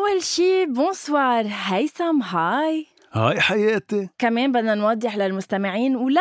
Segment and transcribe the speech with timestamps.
[0.00, 4.08] أول شي bonsoir هيثم hi hi حياتي.
[4.18, 6.20] كمان بدنا نوضح للمستمعين ولا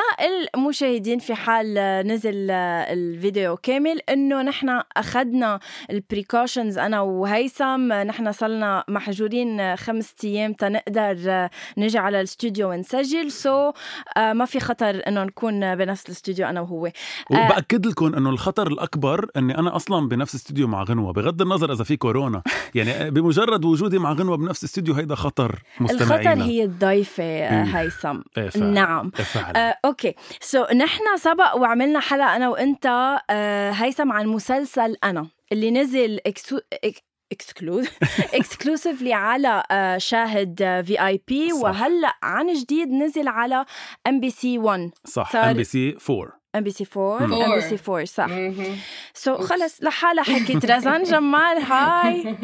[0.55, 1.73] المشاهدين في حال
[2.07, 10.53] نزل الفيديو كامل إنه نحن أخذنا ال precautions أنا وهيثم نحن صلنا محجورين خمس أيام
[10.53, 13.73] تنقدر نجي على الاستوديو ونسجل so,
[14.17, 16.89] ما في خطر إنه نكون بنفس الاستوديو أنا وهو.
[17.31, 21.83] وبأكد لكم إنه الخطر الأكبر إني أنا أصلا بنفس الاستوديو مع غنوة بغض النظر إذا
[21.83, 22.41] في كورونا.
[22.75, 26.31] يعني بمجرد وجودي مع غنوة بنفس الاستوديو هيدا خطر مستمعينا.
[26.31, 28.21] الخطر هي الضيفة هيثم.
[28.37, 28.71] إيه فعلا.
[28.71, 29.11] نعم.
[29.19, 29.69] إيه فعلا.
[29.69, 30.15] آه، okay.
[30.41, 32.85] so, نحن سبق وعملنا حلقة أنا وأنت
[33.29, 36.59] آه، هيثم عن مسلسل أنا اللي نزل exclu
[37.31, 37.87] exclude
[38.33, 43.65] exclusively على آه، شاهد VIP وهلأ عن جديد نزل على
[44.07, 47.33] ام بي سي 1 صح ام بي سي 4 ام بي سي 4 مم.
[47.33, 48.27] ام بي سي 4 صح.
[49.13, 50.65] so, خلص لحالها حكيت.
[50.71, 52.35] رزان جمال هاي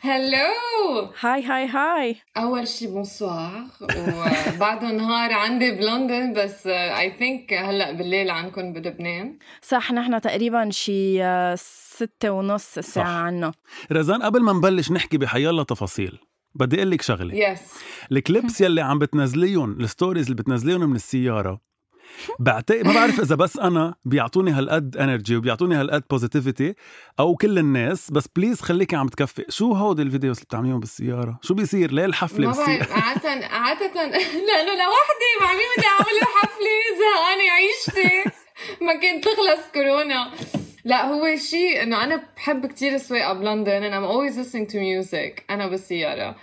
[0.00, 7.92] هلو هاي هاي هاي أول شي bonsoir وبعده نهار عندي بلندن بس اي ثينك هلأ
[7.92, 9.38] بالليل عندكم بلبنان.
[9.62, 13.10] صح نحن تقريبا شي آه، ستة ونص الساعة صح.
[13.24, 13.52] عنا
[13.92, 16.18] رزان قبل ما نبلش نحكي بحيالله تفاصيل
[16.54, 17.34] بدي أقول لك شغلة.
[17.34, 17.60] yes
[18.12, 21.73] ال clips يلي عم بتنزليهم ال stories اللي بتنزليهم من السيارة
[22.38, 26.74] بعتقد ما بعرف إذا بس أنا بيعطوني هالقد energy وبيعطوني هالقد positivity
[27.20, 29.44] أو كل الناس بس please خليكي عم تكفي.
[29.48, 33.94] شو هودي ال videos اللي بتعمليهم بالسيارة؟ شو بيصير؟ ليه الحفلة بعرف عادة عادة
[34.46, 38.38] لأنه لوحدي مع مين بدي أعمل الحفلة زهقانة عيشتي.
[38.80, 40.30] ما كنت تخلص كورونا.
[40.84, 45.42] لا هو شيء إنه أنا بحب كتير السواقه بلندن and I'm always listening to music.
[45.50, 46.36] أنا بالسيارة.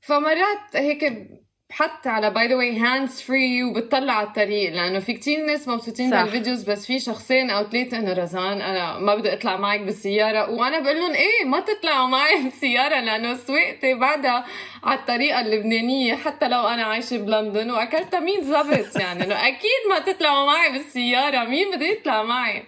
[0.00, 1.28] فمرات هيك
[1.72, 6.10] بحط على by the way hands free وبتطلع على الطريق لأنه في كتير ناس مبسوطين
[6.10, 6.22] صح.
[6.22, 10.50] بال videos بس في شخصين أو ثلاثة إنه رزان أنا ما بدي أطلع معك بالسيارة
[10.50, 14.44] وأنا بقول لهم إيه ما تطلعوا معي بالسيارة لأنه سواقتي بعدها
[14.84, 19.98] على الطريقة اللبنانية حتى لو أنا عايشة بلندن وأكلتها مين زبط يعني إنه أكيد ما
[19.98, 22.62] تطلعوا معي بالسيارة مين بده يطلع معي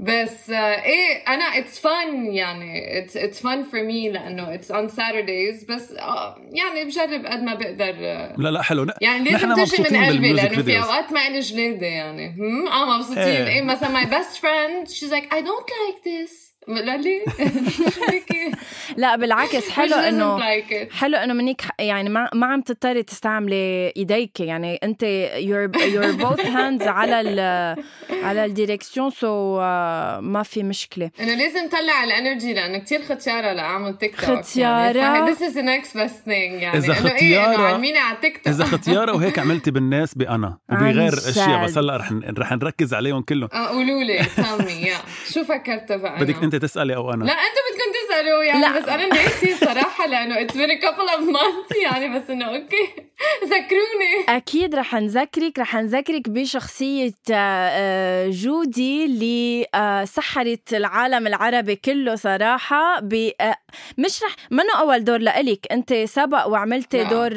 [0.00, 4.88] بس آه، إيه أنا it's fun يعني it's it's fun for me لأنه it's on
[4.88, 8.86] Saturdays بس آه، يعني بجرب قد ما بقدر آه، لا لا حلو.
[9.00, 10.84] يعني نحن لازم تجي من مبسوطين قلبي بال music لأنه في videos.
[10.84, 12.28] أوقات ما إلي جلاده يعني.
[12.38, 13.22] هم؟ آه مبسوطين.
[13.22, 13.48] إيه.
[13.48, 15.66] إيه مثلا my best friend she's like I don't
[16.06, 17.24] like this بقول لي
[17.70, 18.52] شو بكي
[18.96, 20.38] لا بالعكس حلو إنه
[20.90, 25.02] حلو إنه منيك ح- يعني ما ما عم تضطري تستعملي ايديك يعني أنت
[25.36, 27.40] your your both hands على ال
[28.24, 29.58] على الديركسيون سو
[30.20, 31.10] ما في مشكلة.
[31.20, 35.52] إنه لازم طلع ال energy لأنه كتير ختيارة لأعمل تيك توك ختيارة؟ يعني this is
[35.54, 39.38] the next best thing يعني إيه إنه ختيارة- علميني على تيك توك إذا ختيارة وهيك
[39.38, 41.12] عملتي بالناس بأنا وبغير.
[41.12, 43.48] أشياء بس هلأ رح ن- رح نركز عليهم كلهم.
[43.52, 44.14] آه قولوا لي
[44.86, 44.96] يا
[45.32, 48.78] شو فكرتوا بقى بدك أنا؟ انت تسألي أو أنا لا أنتوا بدكم تسالوا يعني لا.
[48.78, 53.06] بس أنا ناسي صراحة لأنه it's been couple of month يعني بس إنه okay
[53.44, 61.76] ذكروني أكيد رح نذكرك رح نذكرك بشخصية آه، آه، جودي اللي آه، سحرت العالم العربي
[61.76, 63.30] كله صراحة ب
[63.98, 67.10] مش رح منه أول دور لإلك أنت سبق وعملتي لا.
[67.10, 67.30] دور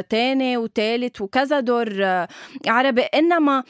[0.00, 2.04] تاني وتالت وكذا دور
[2.66, 3.64] عربي إنما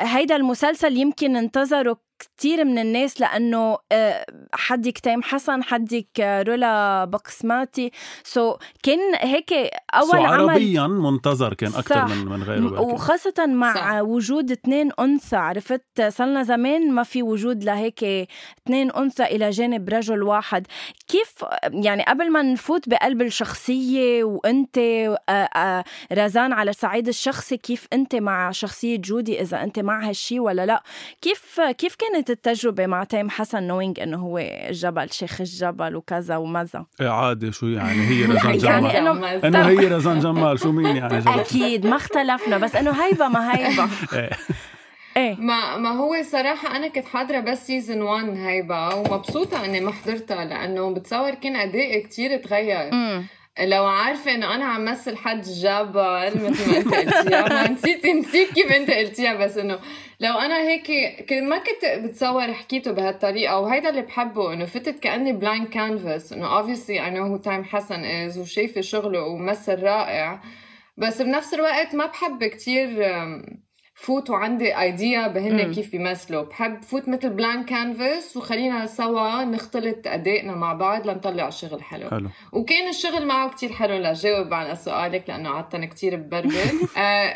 [0.00, 7.04] هيدا المسلسل يمكن انتظروا كتير من الناس لأنه آه، حدك تيم حسن حدك آه، رولا
[7.04, 7.90] بقسماتي
[8.24, 9.52] سو so كان هيك
[9.94, 12.06] أول سو عمل عربيا منتظر كان أكثر.
[12.06, 12.80] من من غيره.
[12.80, 14.00] وخاصة مع صح.
[14.00, 18.04] وجود اثنين أنثى عرفت صلنا زمان ما في وجود لهيك
[18.64, 20.66] اثنين أنثى إلى جانب رجل واحد
[21.08, 21.34] كيف
[21.64, 24.78] يعني قبل ما نفوت بقلب الشخصية وأنت
[25.28, 30.66] آه، رزان على الصعيد الشخصي كيف أنت مع شخصية جودي إذا أنت مع هالشي ولا
[30.66, 30.82] لا
[31.22, 36.84] كيف كيف كانت التجربة مع تيم حسن نوينج إنه هو الجبل شيخ الجبل وكذا ومزا
[37.00, 39.40] إيه عادي شو يعني؟ هي رزان يعني جمال.
[39.40, 43.28] إنه- إنه هي رزان جمال شو مين يعني جبل؟ أكيد ما اختلفنا بس إنه هيبه
[43.28, 43.88] ما هيبه
[44.18, 44.30] إيه.
[45.16, 45.34] إيه.
[45.38, 50.44] ما ما هو صراحة أنا كنت حاضرة بس season 1 هيبة ومبسوطة إني ما حضرتها
[50.44, 52.92] لأنه بتصور كان أداء كتير تغير.
[52.92, 53.26] امم
[53.60, 58.52] لو عارفة إنه أنا عم مثل حد جبل مثل ما أنت قلتيها ما نسيت نسيت
[58.52, 59.78] كيف أنت قلتيها بس إنه
[60.20, 60.90] لو أنا هيك
[61.32, 66.98] ما كنت بتصور حكيته بهالطريقة وهيدا اللي بحبه إنه فتت كأني blank canvas إنه obviously
[67.00, 70.40] I know who تيم حسن is وشايفة شغله وممثل رائع.
[70.96, 72.88] بس بنفس الوقت ما بحب كتير
[73.96, 75.74] فوت وعندي ايديا بهن.
[75.74, 76.42] كيف بيمثلوا.
[76.42, 82.10] بحب فوت مثل blank canvas وخلينا سوا نختلط ادائنا مع بعض لنطلع شغل حلو.
[82.10, 82.28] حلو.
[82.52, 86.52] وكان الشغل معه كتير حلو لجاوب على سؤالك لأنه عادة كتير ببربر.
[86.96, 87.34] آه،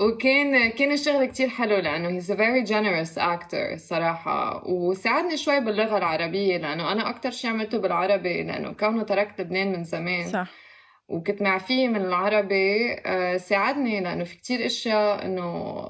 [0.04, 5.98] وكان كان الشغل كتير حلو لأنه he's a very generous actor الصراحة وساعدني شوي باللغة
[5.98, 10.30] العربية لأنه أنا أكتر شيء عملته بالعربي لأنه كونه تركت لبنان من زمان.
[10.32, 10.69] صح.
[11.10, 15.82] وكنت معفية من العربي آه، ساعدني لأنه في كتير أشياء إنه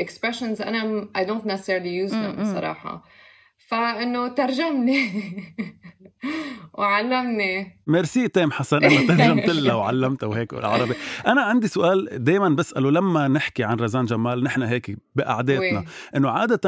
[0.00, 2.54] expressions أنا م- I don't necessarily use them م.
[2.54, 3.04] صراحة.
[3.68, 5.10] فإنه ترجمني.
[6.78, 7.80] وعلمني.
[7.86, 10.94] ميرسي تيم حسن إنه ترجمت لها وعلمتها وهيك بالعربي.
[11.26, 15.84] أنا عندي سؤال دائما بسأله لما نحكي عن رزان جمال نحن هيك بقعداتنا.
[16.16, 16.60] إنه عادة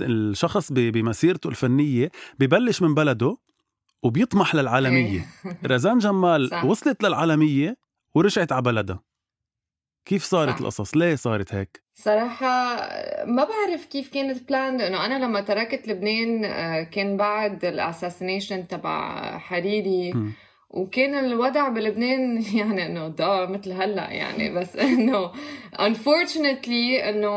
[0.00, 3.36] الشخص ب- بمسيرته الفنية ببلش من بلده
[4.02, 5.26] وبيطمح للعالمية.
[5.66, 6.64] رزان جمال صح.
[6.64, 7.76] وصلت للعالمية
[8.14, 9.00] ورجعت على بلدها.
[10.04, 10.60] كيف صارت صح.
[10.60, 12.76] القصص؟ ليه صارت هيك؟ صراحة
[13.26, 18.68] ما بعرف كيف كانت plan لأنه أنا لما تركت لبنان آه، كان بعد ال assassination
[18.68, 20.12] تبع حريري.
[20.12, 20.32] مم.
[20.70, 24.54] وكان الوضع بلبنان يعني إنه ده مثل هلأ يعني.
[24.54, 25.32] بس إنه
[25.74, 27.30] unfortunately إنه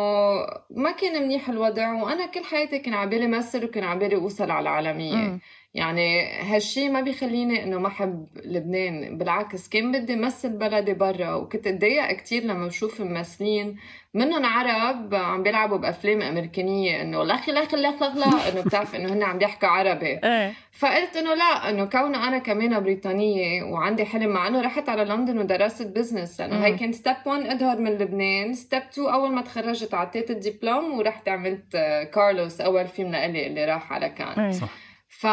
[0.69, 5.39] ما كان منيح الوضع وأنا كل حياتي كان عبالي مثل وكان عبالي أوصل على العالمية.
[5.73, 11.67] يعني هالشي ما بيخليني إنه ما أحب لبنان بالعكس كان بدي مثل بلدي برا وكنت
[11.67, 13.77] أتضايق كتير لما بشوف ممثلين
[14.13, 19.13] منهم عرب عم بيلعبوا بأفلام أمريكانية إنه لخي لخي لخ لخ لا إنه بتعرف إنه
[19.13, 20.19] هن عم بيحكوا عربي.
[20.23, 20.53] إيه.
[20.71, 25.37] فقلت إنه لا إنه كونه أنا كمان بريطانية وعندي حلم مع إنه رحت على لندن
[25.37, 26.77] ودرست business لأنه هي.
[26.77, 28.53] كان step 1 اظهر من لبنان.
[28.53, 33.65] step 2 أول ما تخرجت عطيت الدبلوم ورحت عملت آه، كارلوس أول فيلم لإلي اللي
[33.65, 34.39] راح على كان.
[34.39, 34.51] إيه.
[34.51, 34.92] صح.
[35.19, 35.25] ف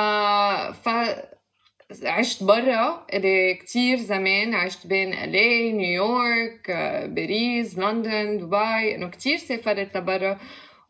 [0.83, 0.89] ف
[2.05, 3.07] عشت برا
[3.61, 10.39] كتير زمان عشت بين LA نيويورك آه، باريس لندن دبي إنه كتير سافرت لبرا.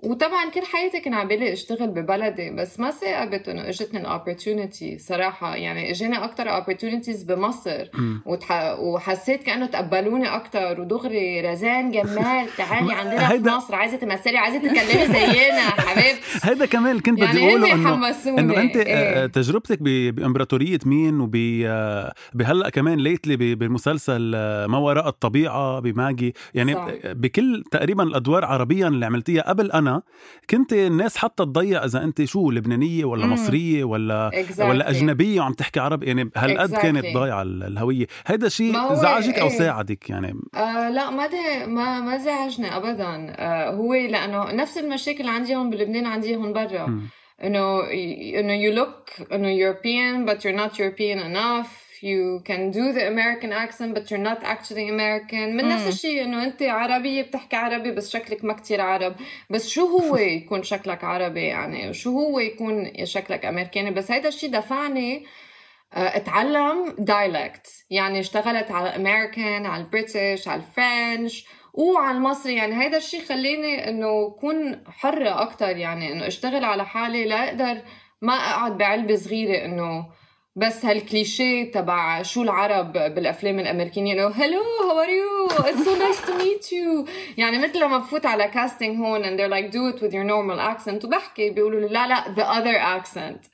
[0.02, 5.56] وطبعا كل حياتي كان عبالي اشتغل ببلدي بس ما تاقبت إنه اجتني ال opportunity صراحة.
[5.56, 7.86] يعني إجاني أكتر opportunities بمصر.
[8.26, 8.76] وتح...
[8.78, 10.80] وحسيت كأنه تقبلوني أكتر.
[10.80, 13.74] ودغري رزان جمال تعالي عندنا في هيدا- مصر.
[13.74, 16.20] عايزة تمثلي عايزة تتكلمي زينا حبيبتي.
[16.42, 18.94] هيدا كمان اللي كنت بدي يعني أقوله انه إنه أنت إيه.
[18.94, 21.36] آه، تجربتك ب- بإمبراطورية مين؟ وب
[21.66, 26.34] آه، بهلأ كمان ليتلي ب- بالمسلسل آه، ما وراء الطبيعة بماجي.
[26.54, 26.88] يعني صح.
[27.04, 29.89] بكل تقريبا الأدوار عربيا اللي عملتيها قبل أنا
[30.50, 33.32] كنت الناس حتى تضيع إذا أنت شو لبنانية ولا مم.
[33.32, 34.60] مصرية ولا exactly.
[34.60, 36.82] ولا أجنبية وعم تحكي عربي يعني هالقد Exactly.
[36.82, 39.58] كانت ضايعة ال- الهوية هيدا شيء ما هو زعجك أو إيه.
[39.58, 45.28] ساعدك يعني آه لا ما ده ما ما زعجني ابدا آه هو لأنه نفس المشاكل
[45.28, 47.00] عندي هون بلبنان عندي هون برا.
[47.44, 47.80] إنه
[48.40, 53.52] إنه you look إنه European but you're not European enough you can do the American
[53.52, 55.56] accent but you're not actually American.
[55.56, 55.86] من نفس.
[55.86, 59.14] الشيء إنه أنت عربية بتحكي عربي بس شكلك ما كتير عرب.
[59.50, 64.50] بس شو هو يكون شكلك عربي يعني؟ وشو هو يكون شكلك أمريكاني؟ بس هيدا الشيء
[64.50, 65.26] دفعني
[65.94, 72.54] آه، أتعلم dialect يعني اشتغلت على الامريكان على ال British على ال French وعلى المصري.
[72.54, 75.76] يعني هيدا الشيء خلاني إنه أكون حرة أكتر.
[75.76, 77.82] يعني إنه أشتغل على حالي لا أقدر
[78.22, 80.19] ما أقعد بعلبة صغيرة إنه
[80.56, 86.22] بس هالكليشيه تبع شو العرب بالأفلام الأمريكية انه hello how are you it's so nice
[86.22, 87.06] to meet you
[87.38, 90.60] يعني مثل لما بفوت على casting هون and they're like do it with your normal
[90.60, 91.04] accent.
[91.04, 93.48] وبحكي بيقولوا لي لا لا the other accent.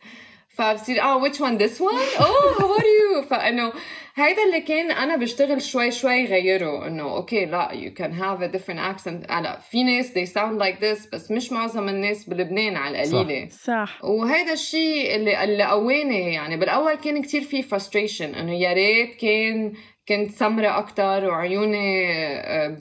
[0.57, 2.21] فبصير آه which one this one?
[2.21, 3.29] Oh how are you?
[3.31, 3.73] فانه
[4.19, 8.57] هيدا اللي كان أنا بشتغل شوي شوي غيره إنه okay لا you can have a
[8.57, 9.33] different accent.
[9.33, 13.49] هلا في ناس they sound like this بس مش معظم الناس بلبنان على القليلة.
[13.49, 14.05] صح.
[14.05, 19.73] وهيدا الشيء اللي اللي قواني يعني بالأول كان كتير في frustration إنه يا ريت كان
[20.09, 22.07] كنت سمرة أكتر وعيوني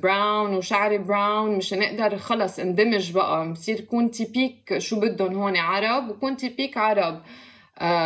[0.01, 3.45] brown وشعري brown مش نقدر خلص اندمج بقى.
[3.45, 7.13] مصير كون typique شو بدهم هون عرب وكون typique عرب.
[7.13, 7.21] آه،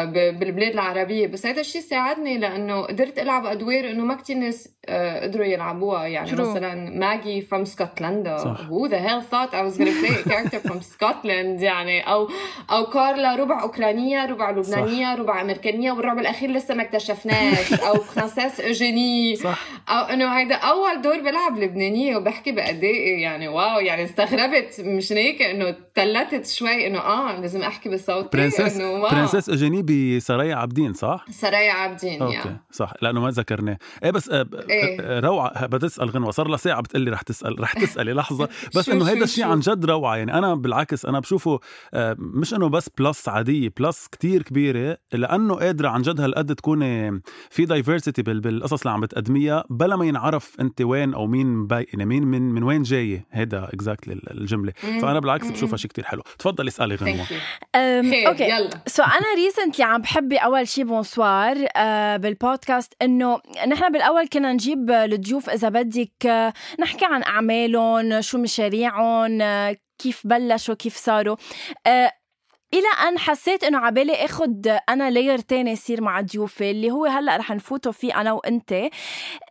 [0.06, 1.28] بالبلاد العربية.
[1.28, 6.06] بس هذا الشيء ساعدني لأنه قدرت ألعب ادوار إنه ما كثير ناس آه، قدروا يلعبوها.
[6.08, 6.40] يعني True.
[6.40, 8.36] مثلا ماجي from سكوتلندا
[8.70, 12.30] who the hell thought I was gonna play a character from Scotland يعني أو
[12.72, 15.20] أو كارلا ربع أوكرانية ربع لبنانية صح.
[15.20, 17.74] ربع أمريكانية والربع الأخير لسه ما اكتشفناش.
[17.90, 19.66] أو فرانسيس اوجيني صح.
[19.90, 24.76] أو إنه هيدا أول دور بلعب لبنانية وبحكي بادائي يعني wow يعني استغربت.
[24.80, 28.38] مش هيك؟ إنه تلتت شوي إنه آه لازم أحكي بصوتي.
[28.38, 29.02] princess إنه
[29.64, 29.82] اوجيني
[30.18, 32.64] بسرايا عبدين صح؟ سرايا عابدين okay يعني.
[32.72, 33.78] صح لأنه ما ذكرناه.
[34.04, 38.14] إيه بس آه، إيه؟ روعة بتسأل غنوة صار لها ساعة بتقلي رح تسأل رح تسألي
[38.14, 38.50] لحظة.
[38.76, 41.60] بس إنه هيدا الشيء عن جد روعة يعني أنا بالعكس أنا بشوفه
[41.94, 46.80] آه، مش إنه بس plus عادية plus كتير كبيرة لأنه قادرة عن جد هالقد تكون
[47.50, 52.06] في diversity بالقصص اللي عم بتقدميها بلا ما ينعرف أنت وين أو مين by يعني
[52.06, 54.74] مين من من وين جاية هيدا exactly الجملة.
[55.02, 56.22] فأنا بالعكس بشوفها شيء كتير حلو.
[56.40, 57.26] تفضلي اسألي غنوة.
[57.76, 58.44] okay.
[58.44, 58.70] يلا.
[58.88, 64.92] so أنا recently عم بحب أول شيء bonsoir آه بالبودكاست إنه نحن بالأول كنا نجيب
[64.92, 71.36] الضيوف إذا بدك آه نحكي عن أعمالهم شو مشاريعهم آه كيف بلشوا كيف صاروا.
[72.74, 77.38] إلى أن حسيت إنه عبالي آخد أنا layer تاني يصير مع ضيوفي اللي هو هلأ
[77.38, 78.74] رح نفوتوا فيه أنا وأنت.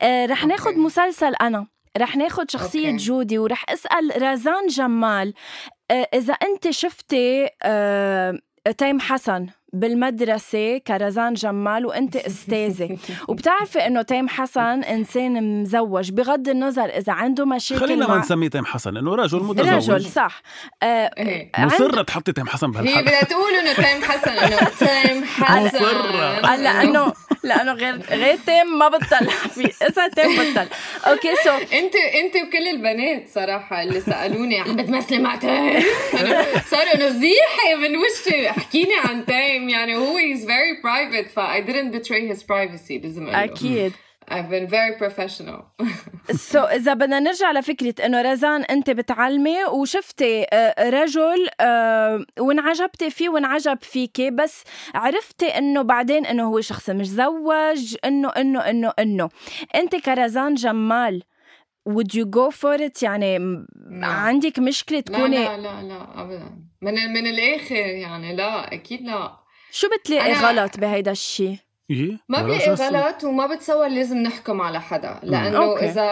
[0.05, 1.67] رح ناخد مسلسل أنا
[1.99, 2.97] رح ناخد شخصية okay.
[2.97, 5.35] جودي ورح أسأل رزان جمال
[6.15, 7.49] إذا أنت شفتي
[8.79, 9.47] تيم حسن.
[9.73, 12.97] بالمدرسة كرزان جمال وأنت أستاذة.
[13.29, 18.65] وبتعرفي إنه تيم حسن إنسان مزوج بغض النظر إذا عنده مشاكل خلينا ما نسميه تيم
[18.65, 19.91] حسن انه رجل متزوج.
[19.91, 20.43] رجل صح.
[20.83, 21.51] آه إيه.
[21.59, 25.67] مصرة تحطي تيم حسن بهالحلقة هي بدها تقول إنه تيم حسن إنه تيم حسن.
[25.79, 26.57] مصرة.
[26.57, 27.13] لأنه
[27.45, 30.69] لأنه غير غير تيم ما بطل في إذا تيم بطل
[31.07, 35.81] okay so انت أنت وكل البنات صراحة اللي سألوني عم بتمثلي مع تيم.
[36.71, 38.51] صاروا انه زيحي من وشي.
[38.51, 39.58] احكيني عن تيم.
[39.67, 43.93] تيم يعني هو is very private ف I didn't betray his privacy لازم أكيد.
[44.31, 45.63] I've been very professional.
[46.53, 53.29] so إذا بدنا نرجع لفكرة إنه رزان أنت بتعلمي وشفتي آه، رجل آه، وانعجبتي فيه
[53.29, 59.29] وانعجب فيكي بس عرفتي إنه بعدين إنه هو شخص مش زوج إنه إنه إنه إنه.
[59.75, 61.23] أنت كرزان جمال
[61.89, 63.39] would you go for it يعني
[63.91, 64.07] لا.
[64.07, 66.59] عندك مشكلة تكوني لا لا لا, لا أبدا.
[66.83, 69.48] من من الآخر يعني لا أكيد لا.
[69.79, 70.49] شو بتلاقي أنا...
[70.49, 71.57] غلط بهيدا الشيء؟
[71.91, 75.85] إيه؟ ما بلاقي غلط وما بتصور لازم نحكم على حدا لأنه okay.
[75.85, 76.03] اذا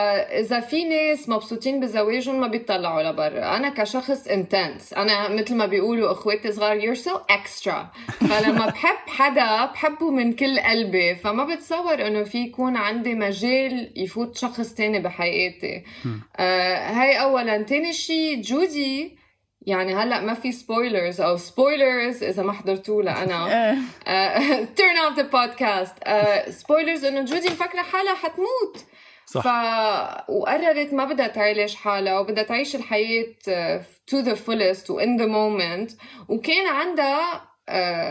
[0.41, 3.57] إذا في ناس مبسوطين بزواجهم ما بيطلعوا لبرا.
[3.57, 9.65] أنا كشخص intense أنا مثل ما بيقولوا إخواتي صغار you're so extra فلما بحب حدا
[9.65, 11.17] بحبه من كل قلبي.
[11.17, 15.85] فما بتصور إنه في يكون عندي مجال يفوت شخص تاني بحياتي.
[16.37, 17.63] آه هاي اولا.
[17.63, 19.26] تاني شيء جودي
[19.67, 23.47] يعني هلأ ما في spoilers أو spoilers إذا ما حضرتوه لأنا.
[24.77, 25.95] turn off the podcast
[26.51, 28.85] spoilers إنه جودي مفكرة حالها حتموت.
[29.27, 29.43] صح.
[29.43, 29.47] ف
[30.31, 33.35] وقررت ما بدها تعالج حالها وبدها تعيش الحياة
[34.07, 35.91] to the fullest و in the moment
[36.29, 37.56] وكان عندها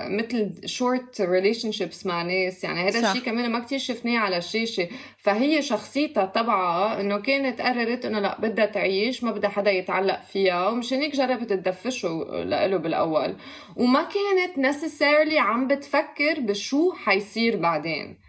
[0.08, 2.64] مثل short relationships مع ناس.
[2.64, 4.90] يعني هذا الشيء كمان ما كتير شفناه على الشاشة.
[5.18, 10.70] فهي شخصيتها تبعها إنه كانت قررت إنه لا بدها تعيش ما بدها حدا يتعلق فيها
[10.70, 12.10] ومشان هيك جربت تدفشه
[12.44, 13.36] له بالأول.
[13.76, 18.25] وما كانت necessarily عم بتفكر بشو حيصير بعدين.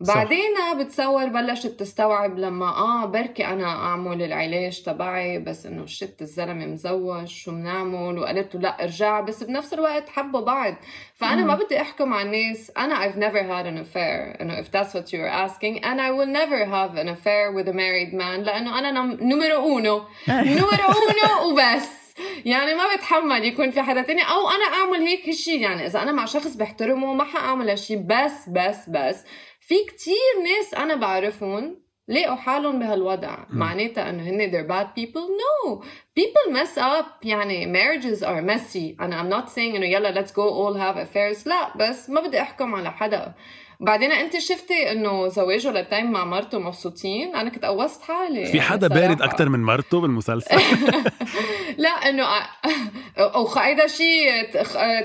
[0.00, 6.66] بعدين بتصور بلشت تستوعب لما آه بركي أنا أعمل العلاج تبعي بس إنه shit الزلمة
[6.66, 10.74] مزوج شو بنعمل وقالت له لا ارجع بس بنفس الوقت حبوا بعض.
[11.14, 12.72] فأنا ما بدي أحكم على الناس.
[12.76, 14.40] أنا I've never had an affair.
[14.40, 17.72] إنه if that's what you're asking and I will never have an affair with a
[17.72, 18.90] married man لأنه أنا
[19.22, 21.88] numero uno numero uno وبس.
[22.44, 24.22] يعني ما بتحمل يكون في حدا تاني.
[24.22, 28.48] أو أنا أعمل هيك شيء يعني إذا أنا مع شخص بحترمه ما حأعمل هالشيء بس
[28.48, 29.24] بس بس.
[29.66, 33.36] في كتير ناس أنا بعرفهم لقوا حالهم بهالوضع.
[33.50, 35.28] معناتها إنه هن they're bad people.
[35.28, 35.84] No.
[36.20, 37.06] People mess up.
[37.22, 38.96] يعني marriages are messy.
[39.00, 41.46] أنا I'm not saying إنه يلا let's go all have affairs.
[41.46, 41.76] لا.
[41.76, 43.34] بس ما بدي أحكم على حدا.
[43.84, 48.46] بعدين انت شفتي انه زواجه لتايم مع مرته مبسوطين؟ أنا كنت قوصت حالي.
[48.46, 50.56] في حدا بارد أكثر من مرته بالمسلسل؟
[51.78, 52.24] لا إنه
[53.56, 54.42] هيدا شيء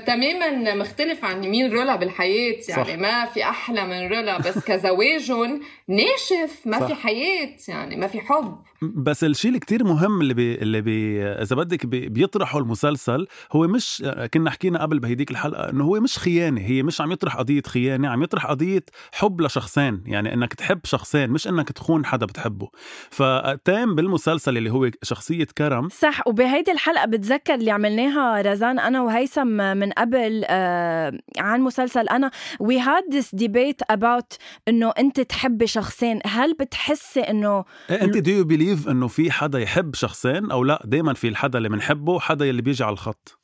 [0.06, 2.56] تماما مختلف عن مين رولا بالحياة.
[2.68, 2.98] يعني صح.
[2.98, 6.86] ما في أحلى من رولا بس كزواجهم ناشف ما صح.
[6.86, 8.58] في حياة يعني ما في حب.
[8.82, 13.66] بس الشيء اللي كتير مهم اللي بي اللي بي إذا بدك بي بيطرحوا المسلسل هو
[13.66, 17.62] مش كنا حكينا قبل بهديك الحلقة إنه هو مش خيانة هي مش عم يطرح قضية
[17.66, 18.69] خيانة عم يطرح قضية
[19.12, 22.68] حب لشخصين يعني إنك تحب شخصين مش إنك تخون حدا بتحبه.
[23.10, 25.88] فتام بالمسلسل اللي هو شخصية كرم.
[25.88, 29.46] صح وبهيدي الحلقة بتذكر اللي عملناها رزان أنا وهيثم
[29.76, 32.30] من قبل آه عن مسلسل أنا.
[32.62, 34.36] We had this debate about
[34.68, 36.20] إنه أنت تحبي شخصين.
[36.26, 40.82] هل بتحسي إنه إيه أنت do you believe إنه في حدا يحب شخصين أو لا؟
[40.84, 43.39] دائما في الحدا اللي بنحبه وحدا اللي بيجي على الخط.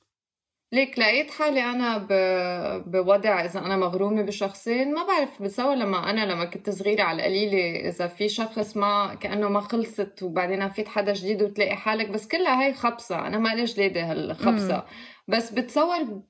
[0.72, 2.12] ليك لقيت حالي أنا ب...
[2.90, 7.88] بوضع إذا أنا مغرومة بشخصين ما بعرف بتصور لما أنا لما كنت صغيرة على القليله
[7.88, 12.62] إذا في شخص ما كأنه ما خلصت وبعدين فيت حدا جديد وتلاقي حالك بس كلها
[12.66, 14.84] هي خبصة أنا ما لي جلادة هالخبصة.
[15.28, 16.22] بس بتصور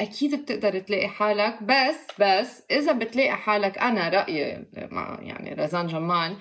[0.00, 6.36] أكيد بتقدر تلاقي حالك بس بس إذا بتلاقي حالك أنا رأيي مع يعني رزان جمال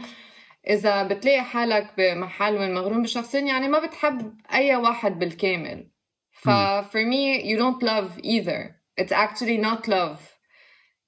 [0.69, 5.90] إذا بتلاقي حالك بمحل وين مغروم بشخصين يعني ما بتحب أي واحد بالكامل.
[6.43, 6.49] ف
[6.91, 10.19] for me you don't love either it's actually not love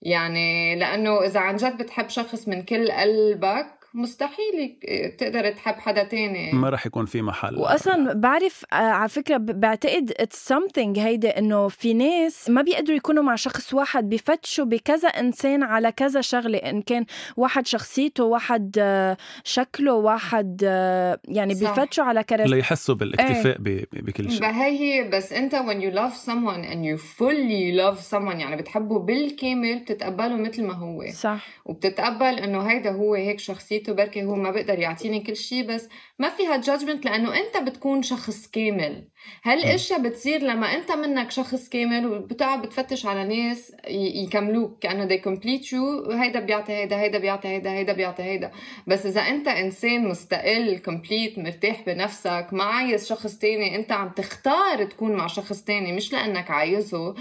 [0.01, 4.77] يعني لأنه اذا عن جد بتحب شخص من كل قلبك مستحيل
[5.17, 6.51] تقدر تحب حدا تاني.
[6.51, 7.55] ما رح يكون في محل.
[7.55, 13.23] واصلا بعرف آه، على فكرة بعتقد اتس something هيدي إنه في ناس ما بيقدروا يكونوا
[13.23, 17.05] مع شخص واحد بفتشوا بكذا إنسان على كذا شغلة إن كان
[17.37, 23.85] واحد شخصيته واحد آه، شكله واحد آه، يعني بفتشوا على كذا ليحسوا بالاكتفاء إيه.
[23.93, 24.45] بكل شيء.
[24.45, 28.99] هي هي بس أنت when you love someone and you fully love someone يعني بتحبه
[28.99, 31.05] بالكامل بتتقبله مثل ما هو.
[31.13, 31.47] صح.
[31.65, 35.89] وبتتقبل إنه هيدا هو هيك شخصيته حبيته بركي هو ما بقدر يعطيني كل شيء بس
[36.19, 39.07] ما فيها judgment لأنه أنت بتكون شخص كامل.
[39.43, 45.65] هالاشياء بتصير لما أنت منك شخص كامل وبتقعد بتفتش على ناس يكملوك كأنه they complete
[45.71, 48.51] you هيدا بيعطي هيدا هيدا بيعطي هيدا هيدا بيعطي هيدا.
[48.87, 54.83] بس إذا أنت إنسان مستقل complete مرتاح بنفسك ما عايز شخص تاني أنت عم تختار
[54.85, 57.15] تكون مع شخص تاني مش لأنك عايزه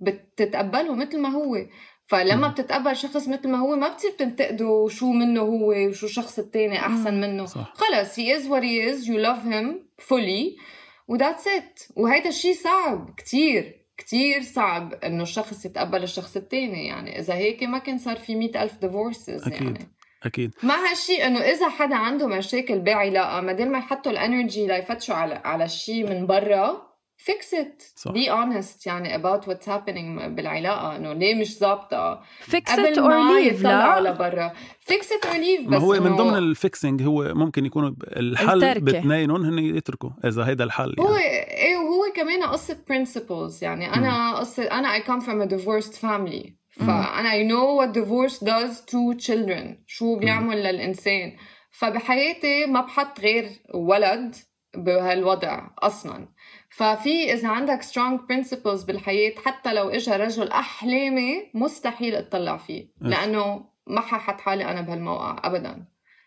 [0.00, 1.56] بتتقبله مثل ما هو.
[2.06, 6.78] فلما بتتقبل شخص مثل ما هو ما بتصير تنتقده شو منه هو وشو الشخص التاني
[6.78, 7.46] أحسن منه.
[7.46, 7.74] صح.
[7.74, 9.66] خلص he is what he is you love him
[10.08, 10.60] fully
[11.08, 16.86] و that's it وهيدا الشيء صعب كتير كتير صعب إنه الشخص يتقبل الشخص التاني.
[16.86, 19.62] يعني إذا هيك ما كان صار في مئة ألف divorces أكيد.
[19.62, 19.96] يعني.
[20.22, 24.66] أكيد مع هالشيء إنه إذا حدا عنده مشاكل بعلاقه ما دام ما يحطوا ال energy
[24.66, 26.85] ليفتشوا على على الشيء من برا
[27.26, 27.82] fix it.
[27.96, 28.12] صح.
[28.12, 30.96] be honest يعني about what's happening بالعلاقة.
[30.96, 34.00] إنه ليه مش ظابطة؟ Fix it or leave لا.
[34.00, 34.52] لبرا.
[34.90, 39.44] Fix it or leave بس هو من ضمن ال fixing هو ممكن يكون الحل بتنينهم
[39.44, 41.10] هن يتركوا إذا هيدا الحل يعني.
[41.10, 43.62] هو إيه وهو كمان قصة principles.
[43.62, 46.52] يعني أنا قصة أنا I come from a divorced family.
[46.70, 49.84] فأنا I know what divorce does to children.
[49.86, 51.36] شو بيعمل للإنسان.
[51.70, 54.34] فبحياتي ما بحط غير ولد
[54.76, 56.28] بهالوضع أصلا.
[56.70, 63.64] ففي إذا عندك strong principles بالحياة حتى لو اجى رجل أحلامي مستحيل أطلع فيه لأنه
[63.86, 65.84] ما ححط حالي أنا بهالموقع ابدا.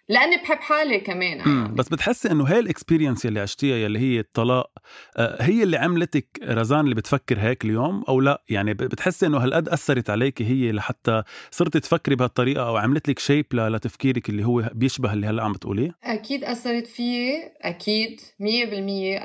[0.09, 1.67] لأني بحب حالي كمان يعني.
[1.67, 4.71] بس بتحسي إنه هاي ال experience اللي عشتيها يلي هي الطلاق
[5.17, 9.69] آه، هي اللي عملتك رزان اللي بتفكر هيك اليوم أو لا؟ يعني بتحسي إنه هالقد
[9.69, 15.13] أثرت عليك هي لحتى صرتي تفكري بهالطريقة أو عملت لك shape لتفكيرك اللي هو بيشبه
[15.13, 18.43] اللي هلأ عم بتقوليه؟ أكيد أثرت فيي أكيد 100%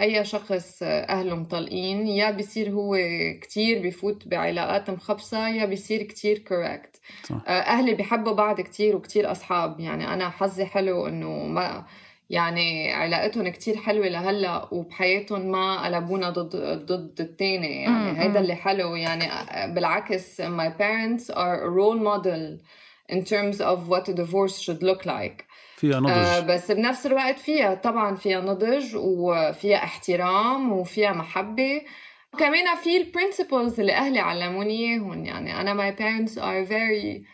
[0.00, 2.96] أي شخص أهله مطلقين يا بيصير هو
[3.40, 7.00] كتير بفوت بعلاقات مخبصة يا بيصير كتير correct
[7.48, 11.84] أهلي بيحبوا بعض كتير وكتير أصحاب يعني أنا حظي حلو إنه ما
[12.30, 16.56] يعني علاقتهم كتير حلوة لهلأ وبحياتهم ما قلبونا ضد
[16.86, 17.82] ضد التاني.
[17.82, 18.96] يعني هيدا اللي حلو.
[18.96, 19.24] يعني
[19.74, 22.58] بالعكس my parents are a role model
[23.14, 25.44] in terms of what a divorce should look like.
[25.76, 26.10] فيها نضج.
[26.10, 31.82] آه بس بنفس الوقت فيها طبعا فيها نضج وفيها احترام وفيها محبة.
[32.34, 35.24] وكمان في البرنسبلز اللي أهلي علموني إياهم.
[35.24, 37.33] يعني أنا my parents are very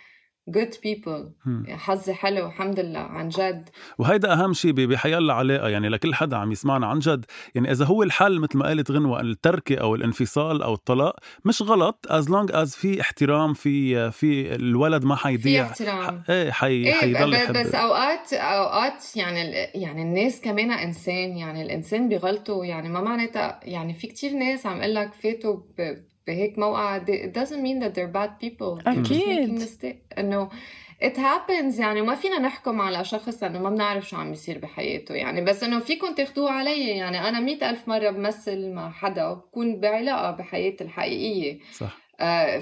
[0.52, 1.48] good people.
[1.70, 3.68] حظي حلو الحمد لله عن جد.
[3.98, 7.24] وهيدا أهم شيء بحياة العلاقه يعني لكل حدا عم يسمعنا عن جد.
[7.54, 12.06] يعني إذا هو الحل مثل ما قالت غنوة الترك أو الانفصال أو الطلاق مش غلط.
[12.08, 15.64] as long as في احترام في في الولد ما حيضيع.
[15.64, 16.22] في احترام.
[16.30, 17.54] إيه حي إيه حيضل يحب.
[17.54, 22.64] بس اوقات أوقات يعني يعني الناس كمان إنسان يعني الإنسان بغلطه.
[22.64, 25.60] يعني ما معناتها يعني في كتير ناس عم أقول لك فاتوا
[26.30, 26.98] بهيك موقع.
[26.98, 28.88] It doesn't mean that they're bad people.
[28.88, 29.68] أكيد.
[30.18, 30.48] إنه
[31.02, 35.14] it happens يعني ما فينا نحكم على شخص لأنه ما بنعرف شو عم يصير بحياته
[35.14, 35.40] يعني.
[35.40, 37.28] بس إنه فيكم تاخدوه علي يعني.
[37.28, 41.58] أنا مئة ألف مرة بمثل مع حدا بكون بعلاقة بحياتي الحقيقية.
[41.72, 41.98] صح.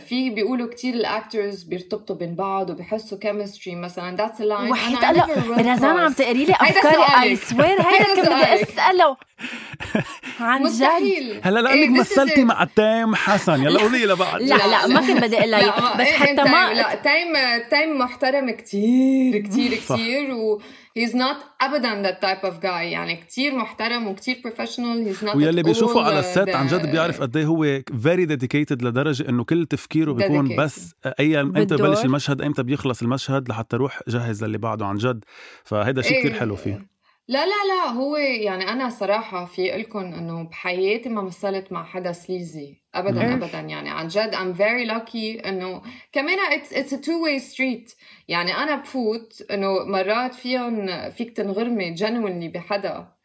[0.09, 4.16] في بيقولوا كتير ال actors بيرتبطوا بين بعض وبيحسوا chemistry مثلا.
[4.16, 5.27] that's line وحيت لا
[5.59, 9.16] رزان عم تقري لي أفكاري I swear هيدا كنت بدي أسأله.
[10.40, 11.40] عن مستحيل.
[11.44, 13.64] هلا لانك إيه مثلتي مع تايم حسن.
[13.64, 15.51] يلا قولي لها بعد لا لا ما كنت بدي أقول
[16.01, 17.33] بس إيه، حتى ما لا تايم
[17.71, 20.61] تايم محترم كتير كتير كتير و
[20.98, 22.64] he's not ابدا that type of guy.
[22.64, 25.14] يعني كتير محترم وكتير professional.
[25.14, 28.82] He's not ويلي بيشوفه على ال set عن جد بيعرف قد إيه هو very dedicated
[28.82, 34.00] لدرجة إنه كل تفكيره بيكون بس أي إمتى ببلش المشهد إمتى بيخلص المشهد لحتى أروح
[34.08, 35.24] جهز للي بعده عن جد.
[35.64, 36.98] فهيدا شيء كتير حلو فيه.
[37.28, 42.12] لا لا لا هو يعني أنا صراحة في لكم إنه بحياتي ما مثلت مع حدا
[42.12, 47.18] sleazy ابدا ابدا يعني عن جد I'm very lucky إنه كمان it's it's a two
[47.24, 47.94] way street.
[48.29, 53.18] يعني أنا بفوت إنه مرات فيهم فيك تنغرمي genuinely بحدا.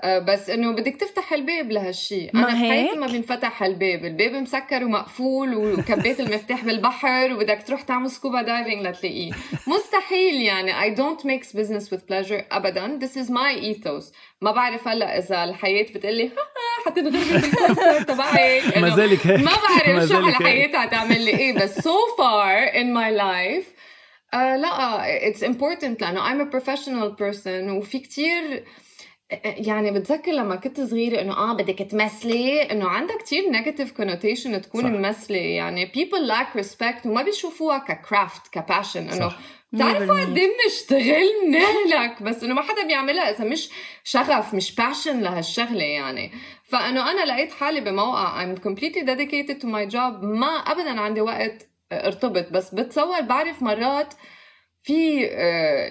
[0.00, 4.04] آه، بس إنه بدك تفتح الباب لهالشيء أنا بحياتي ما بينفتح الباب.
[4.04, 9.32] الباب مسكر ومقفول وكبيت المفتاح بالبحر وبدك تروح تعمل scuba diving لتلاقيه.
[9.66, 10.72] مستحيل يعني.
[10.72, 12.98] I don't mix business with pleasure ابدا.
[13.00, 14.12] This is my ethos.
[14.42, 16.30] ما بعرف هلأ إذا الحياة بتقلي
[16.86, 19.40] حتنغرمي بال co-star تبعك ما زالك هيك.
[19.40, 21.38] ما بعرف شو على حياتها تعمل لي.
[21.38, 23.66] إيه بس so far in my life
[24.34, 27.70] uh, لا it's important لأنه I'm a professional person.
[27.70, 28.64] وفي كتير
[29.42, 34.84] يعني بتذكر لما كنت صغيرة إنه آه بدك تمثلي؟ إنه عندها كتير negative connotation تكون
[34.92, 35.36] ممثلة.
[35.36, 39.32] يعني people lack respect وما بيشوفوها ك craft ك passion إنه
[39.72, 43.68] بتعرفوا قد إيه بنشتغل؟ نهلك بس إنه ما حدا بيعملها إذا مش
[44.04, 46.32] شغف مش passion لهالشغلة يعني.
[46.64, 50.24] فإنه أنا لقيت حالي بموقع I'm completely dedicated to my job.
[50.24, 52.52] ما ابدا عندي وقت ارتبط.
[52.52, 54.14] بس بتصور بعرف مرات
[54.82, 55.18] في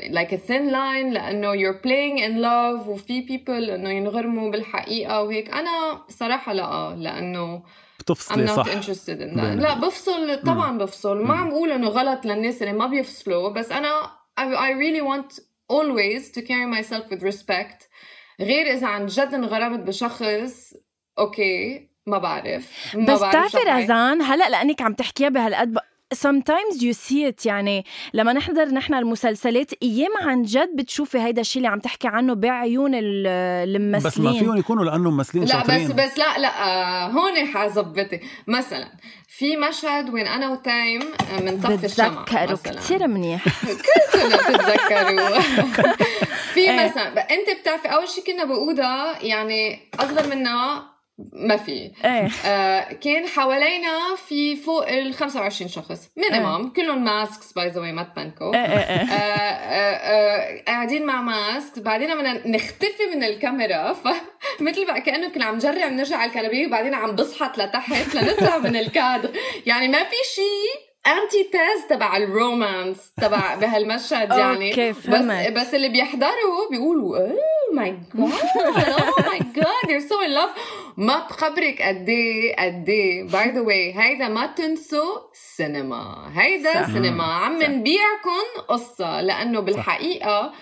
[0.10, 5.50] like a thin line لإنه you're playing in love وفي people إنه ينغرموا بالحقيقة وهيك.
[5.54, 7.64] أنا صراحة لا لإنه
[8.06, 9.62] بتفصلي صح؟ interested in that.
[9.62, 10.78] لا بفصل طبعا مم.
[10.78, 11.24] بفصل.
[11.24, 15.40] ما عم بقول إنه غلط للناس اللي ما بيفصلوا بس أنا I, I really want
[15.74, 17.88] always to carry myself with respect.
[18.42, 20.74] غير إذا عن جد انغرمت بشخص
[21.20, 22.96] okay ما بعرف.
[22.96, 25.78] ما بس بتعرفي رزان هلأ لأنك عم تحكيها بهالقد
[26.14, 27.46] sometimes you see it.
[27.46, 32.34] يعني لما نحضر نحن المسلسلات أيام عن جد بتشوفي هيدا الشيء اللي عم تحكي عنه
[32.34, 34.12] بعيون الممثلين.
[34.12, 35.88] بس ما فيهم يكونوا لأنه ممثلين لا شاطرين.
[35.88, 38.88] بس بس لا لا آه هون حظبطي مثلا
[39.28, 41.02] في مشهد وين أنا وتايم
[41.40, 43.44] بنطفي الشمعة بتذكروا كثير منيح.
[44.14, 45.40] كلنا بتتذكروا
[46.54, 46.86] في إيه.
[46.90, 50.84] مثلا أنت بتعرفي أول شيء كنا بأوضة يعني أصغر منا
[51.18, 51.92] ما في.
[52.06, 52.30] إيه.
[52.46, 56.10] آه كان حوالينا في فوق ال 25 شخص.
[56.18, 56.74] minimum إيه.
[56.74, 59.10] كلهم masks by the way ما تبانكوا إيه إيه إيه.
[59.10, 63.94] آه آه آه قاعدين مع mask بعدين بدنا نختفي من الكاميرا.
[64.60, 68.76] فمثل بقى كأنه كنا عم نجرب نرجع على الكنبية وبعدين عم بزحط لتحت لنطلع من
[68.76, 69.30] الكادر.
[69.66, 74.70] يعني ما في شيء intimate تبع ال romance تبع بهالمشهد يعني.
[74.70, 77.38] okay بس بس اللي بيحضروا بيقولوا oh
[77.74, 80.50] my God oh my God you're so in love
[80.98, 83.24] ما بخبرك قد إيه قد إيه.
[83.24, 86.86] by the way هيدا ما تنسوا سينما هيدا صح.
[86.86, 90.54] سينما عم نبيعكم قصة لأنه بالحقيقة صح.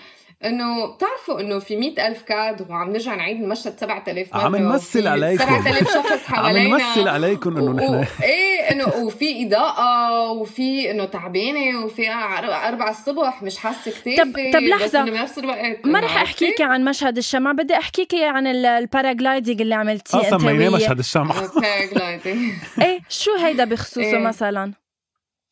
[0.44, 5.06] إنه بتعرفوا إنه في مئة ألف cut وعم نرجع نعيد المشهد 7000 مرة عم نمثل
[5.06, 5.44] عليكم.
[5.44, 6.74] 7000 شخص حوالينا.
[6.74, 8.04] عم نمثل عليكم إنه نحن و...
[8.22, 12.10] إيه إنه وفي إضاءة وفي إنه تعبانة وفي
[12.68, 15.02] أربعة الصبح مش حاسة كتير طب طب لحظة.
[15.02, 15.86] بس بنفس الوقت.
[15.86, 20.70] ما رح أحكيكي عن مشهد الشمع بدي أحكيكي عن ال paragliding اللي عملتيه أنت سميناه
[20.70, 21.34] مشهد الشمع.
[21.44, 24.83] ال paragliding إيه شو هيدا بخصوصه إيه؟ مثلا؟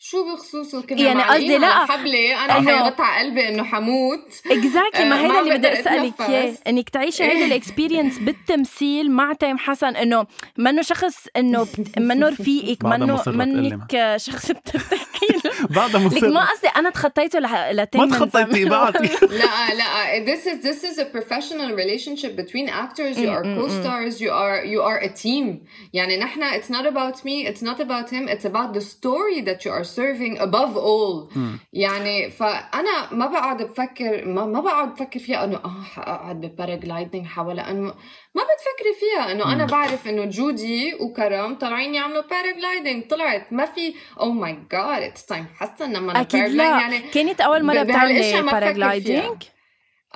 [0.04, 4.42] شو بخصوصه كنا يعني قصدي لا حبلي أنا حيقطع قلبي إنه حموت.
[4.50, 9.58] exactly ما هيدا اللي بدي أسألك إياه إنك تعيشي هيدي ال experience بالتمثيل مع تيم
[9.58, 11.66] حسن إنه منه شخص إنه
[11.98, 17.38] منه رفيقك منه منك شخص بترتاحي له بعدها مصر ما قصدي أنا تخطيته
[17.72, 18.98] لتيم ما تخطيتي بعدي
[19.40, 23.18] لا لا this is this is a professional relationship between actors.
[23.18, 24.14] You are co-stars.
[24.20, 25.66] You are you are a team.
[25.92, 28.28] يعني نحن it's not about me it's not about him.
[28.28, 31.36] It's about the story that you are serving above all.
[31.36, 31.58] م.
[31.72, 37.26] يعني فأنا ما بقعد بفكر ما, ما بقعد بفكر فيها إنه آه أقعد ب paragliding
[37.26, 37.94] حول إنه
[38.34, 43.94] ما بتفكري فيها إنه أنا بعرف إنه جودي وكرم طالعين يعملوا paragliding طلعت ما في
[44.20, 46.80] oh my God it's تايم حسن لما أكيد لا.
[46.80, 49.42] يعني كانت أول مرة بتعملي paragliding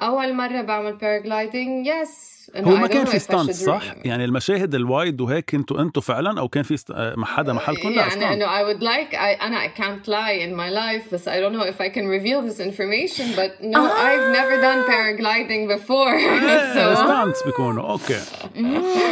[0.03, 5.21] أول مرة بعمل paragliding yes هو ما كان في stunt صح؟ يعني المشاهد ال wide
[5.21, 6.93] وهيك أنتوا أنتوا فعلا أو كان في ست...
[6.93, 10.55] مع حدا محلكم لا يعني إنه I would like I, أنا I can't lie in
[10.55, 14.07] my life بس I don't know if I can reveal this information but no آه.
[14.09, 16.15] I've never done paragliding before.
[16.77, 17.91] so stunts بيكونوا.
[17.91, 18.21] أوكي.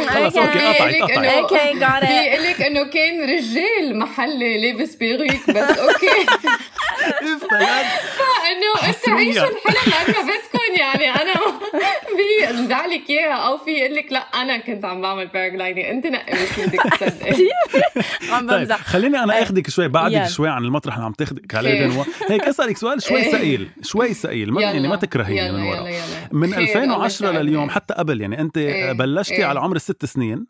[0.07, 0.59] خلص أوكي.
[0.59, 6.25] قطعت قطعت okay got في لك إنه كان رجال محلي لابس wig بس أوكي.
[8.45, 11.33] فانه أنتوا عيشوا الحلم قد ما بدكم يعني أنا
[12.15, 16.33] في نزعلك إياها أو في يقول لك لا أنا كنت عم بعمل باراجلايدنج أنت نقي
[16.33, 17.47] مش بدك تصدقي
[18.33, 20.27] عم طيب بمزح خليني أنا اخذك شوي بعدك.
[20.27, 21.85] شوي عن المطرح اللي عم تاخذك عليه.
[21.87, 23.31] بنوا هيك أسألك سؤال شوي إيه.
[23.31, 25.91] ثقيل شوي ثقيل ما يعني ما تكرهيني من ورا
[26.31, 27.69] من خير، 2010 الله لليوم.
[27.69, 28.91] حتى قبل يعني أنت إيه.
[28.91, 29.45] بلشتي إيه.
[29.45, 30.45] على عمر الست سنين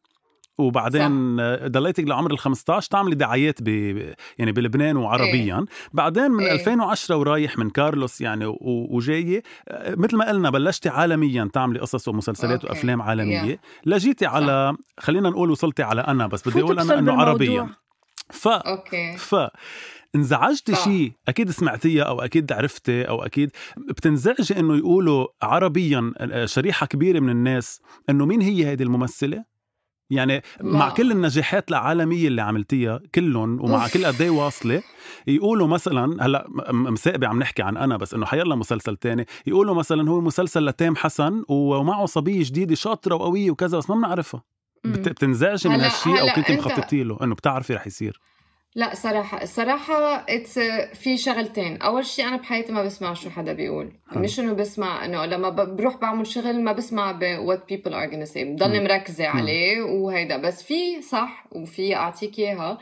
[0.58, 1.38] وبعدين
[1.68, 3.68] ضليتك لعمر ال 15 تعملي دعايات ب
[4.38, 6.52] يعني بلبنان وعربيا بعدين من إيه.
[6.52, 8.58] 2010 ورايح من كارلوس يعني و-
[8.92, 12.68] وجايه آه، مثل ما قلنا بلشتي عالميا تعملي قصص ومسلسلات okay.
[12.68, 13.60] وأفلام عالمية Yeah.
[13.86, 17.14] لجيتي على خلينا نقول وصلتي على أنا بس بدي أقول أنا إنه.
[17.14, 17.70] عربيا
[18.30, 19.36] ف okay ف
[20.16, 20.84] انزعجتي صح.
[20.84, 27.20] شيء أكيد سمعتيها أو أكيد عرفتي أو أكيد بتنزعجي إنه يقولوا عربيا آه، شريحة كبيرة
[27.20, 29.55] من الناس إنه مين هي هذه الممثلة
[30.10, 30.94] يعني مع لا.
[30.94, 33.94] كل النجاحات العالمية اللي عملتيها كلهم ومع أوف.
[33.94, 34.84] كل قد إيه واصلة
[35.28, 40.10] يقولوا مثلا هلأ مساقبه عم نحكي عن أنا بس إنه حيلا مسلسل تاني يقولوا مثلا
[40.10, 44.44] هو مسلسل لتام حسن ومعه صبية جديدة شاطرة وقوية وكذا بس ما بنعرفها
[44.86, 48.20] بت- بتنزعجي من هالشيء أو كنت مخططي له إنه بتعرفي رح يصير
[48.78, 50.60] لا صراحة الصراحة اتس
[50.94, 54.22] في شغلتين، أول شيء أنا بحياتي ما بسمع شو حدا بيقول، حلو.
[54.24, 58.32] مش إنه بسمع إنه لما بروح بعمل شغل ما بسمع ب what people are gonna
[58.34, 62.78] say، بضلني مركزة عليه وهيدا، بس في صح وفي أعطيك إياها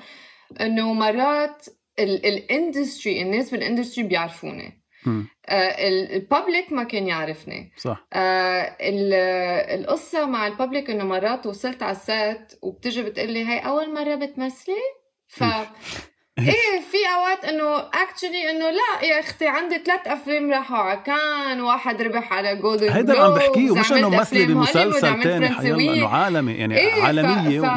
[0.62, 1.66] إنه مرات
[2.00, 4.84] ال industry الناس بال industry بيعرفوني.
[5.06, 5.28] مم.
[5.50, 7.72] ال public ما كان يعرفني.
[7.78, 8.08] صح.
[8.14, 13.60] آه ال- القصة مع ال public إنه مرات وصلت على ال set وبتجي بتقلي هاي
[13.60, 15.44] أول مرة بتمثلي؟ ف
[16.40, 16.82] إيه.
[16.92, 22.02] في أوقات إنه actually إنه لا يا أختي عندي ثلاث أفلام راحوا على كان واحد
[22.02, 26.78] ربح على Golden هيدا اللي عم بحكيه مش إنه ممثله بمسلسل حيلا إنه عالمي يعني
[26.78, 27.66] إيه عالمية ف...
[27.66, 27.70] ف...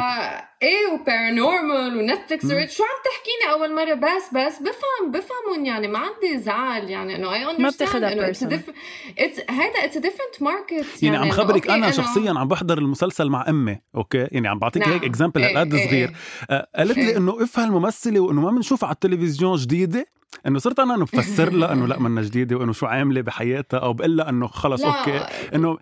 [0.63, 2.67] إيه و Paranormal و Netflix مم.
[2.69, 7.33] شو عم تحكيني أول مرة بس بس بفهم بفهمهم يعني ما عندي زعل يعني إنه
[7.33, 8.71] اي ما diff-
[9.19, 13.77] it's هيدا it's different market يعني عم خبرك أنا شخصيا عم بحضر المسلسل مع أمي
[13.95, 14.91] okay يعني عم بعطيك نعم.
[14.91, 16.11] هيك example هالقد صغير.
[16.49, 17.17] آه، قالت لي.
[17.17, 20.05] إنه افها الممثلة وإنه ما بنشوفها على التلفزيون جديدة
[20.47, 23.93] إنه صرت أنا إنه بفسر لها إنه لا منا جديدة وإنه شو عاملة بحياتها أو
[23.93, 24.87] بقول لها إنه خلص لا.
[24.99, 25.77] أوكي إنه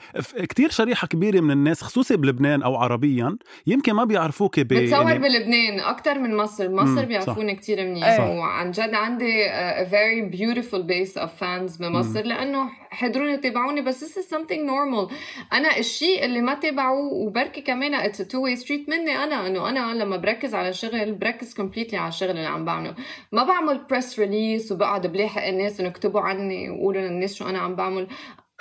[0.50, 5.20] كثير شريحة كبيرة من الناس خصوصي بلبنان أو عربيا يمكن ما بيعرفوك ب بتصور يعني
[5.20, 7.86] بلبنان أكثر من مصر مصر مم، بيعرفوني كثير.
[7.86, 8.20] منيح.
[8.20, 14.18] وعن جد عندي a very beautiful base of fans بمصر لأنه حضروني تابعوني بس this
[14.18, 15.14] is something normal
[15.54, 19.70] أنا الشيء اللي ما تابعوه وبركي كمان it's a two way street مني أنا إنه
[19.70, 22.96] أنا لما بركز على شغل بركز completely على الشغل اللي عم بعمله
[23.32, 24.35] ما بعمل press release
[24.72, 28.08] وبقعد بلاحق الناس إنه اكتبوا عني وقولوا للناس شو أنا عم بعمل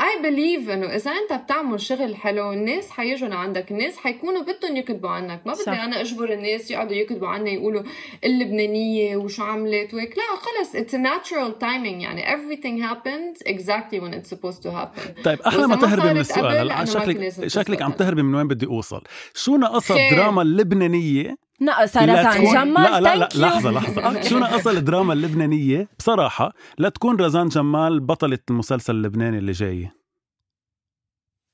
[0.03, 5.11] I believe إنه إذا أنت بتعمل شغل حلو الناس حيجوا لعندك الناس حيكونوا بدهم يكتبوا
[5.11, 5.71] عنك ما بدي.
[5.71, 7.83] أنا أجبر الناس يقعدوا يكتبوا عني يقولوا
[8.25, 14.15] اللبنانية وشو عملت وهيك لا خلص it's a natural timing يعني everything happens exactly when
[14.15, 17.93] it's supposed to happen طيب أحلى ما تهربي من السؤال هلا ما شكلك شكلك عم.
[17.93, 19.03] تهربي من وين بدي أوصل
[19.35, 20.11] شو ناقصها.
[20.11, 23.29] الدراما اللبنانية ناقص لا رزان جمال لا لا لا.
[23.35, 24.23] لحظة لحظة.
[24.23, 29.90] شو ناقصها الدراما اللبنانية؟ بصراحة لا تكون رزان جمال بطلة المسلسل اللبناني اللي جاي.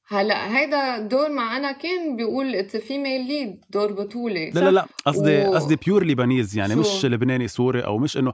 [0.08, 4.86] هلا هيدا دور مع أنا كان بيقول it's female lead دور بطولة لا لا لا
[5.06, 8.32] قصدي و- قصدي pure Lebanese يعني شو؟ مش لبناني سوري أو مش إنه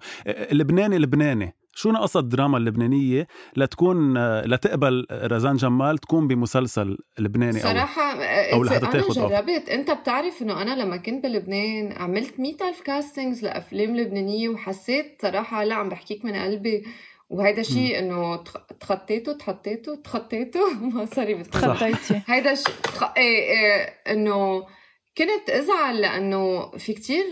[0.52, 1.54] لبناني لبناني.
[1.78, 8.78] شو ناقصها الدراما اللبنانية لتكون لتقبل رزان جمال تكون بمسلسل لبناني أو صراحة أو لحتى
[8.84, 9.32] أنا take off.
[9.32, 15.18] جربت أنت بتعرف إنه أنا لما كنت بلبنان عملت مئة ألف castings لأفلام لبنانية وحسيت
[15.22, 16.84] صراحة لا عم بحكيك من قلبي.
[17.30, 20.60] وهيدا شيء إنه تخ- تخطيته تحطيته تخطيته.
[20.94, 22.62] ما سوري بتخطى خطيتي هيدا ش...
[22.62, 23.02] تخ...
[23.16, 24.66] إيه إيه إنه
[25.18, 27.24] كنت أزعل لأنه في كتير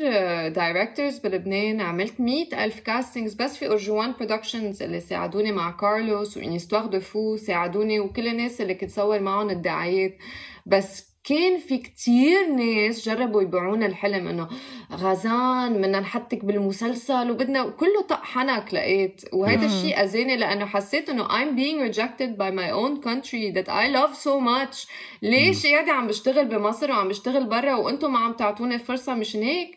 [0.49, 6.41] directors بلبنان عملت مئة ألف castings بس في أرجوان Productions اللي ساعدوني مع كارلوس و
[6.41, 10.19] Une histoire de fou ساعدوني وكل الناس اللي كنت صور معهم الدعايات.
[10.67, 14.49] بس كان في كتير ناس جربوا يبيعونا الحلم إنه
[14.93, 19.23] غزان بدنا نحطك بالمسلسل وبدنا كله طق حنك لقيت.
[19.61, 19.67] مم.
[19.67, 24.15] الشيء أذاني لأنه حسيت إنه I'm being rejected by my own country that I love
[24.17, 24.87] so much.
[25.23, 29.77] ليش قاعدة عم بشتغل بمصر وعم بشتغل برا وأنتم ما عم تعطوني فرصة مشان هيك؟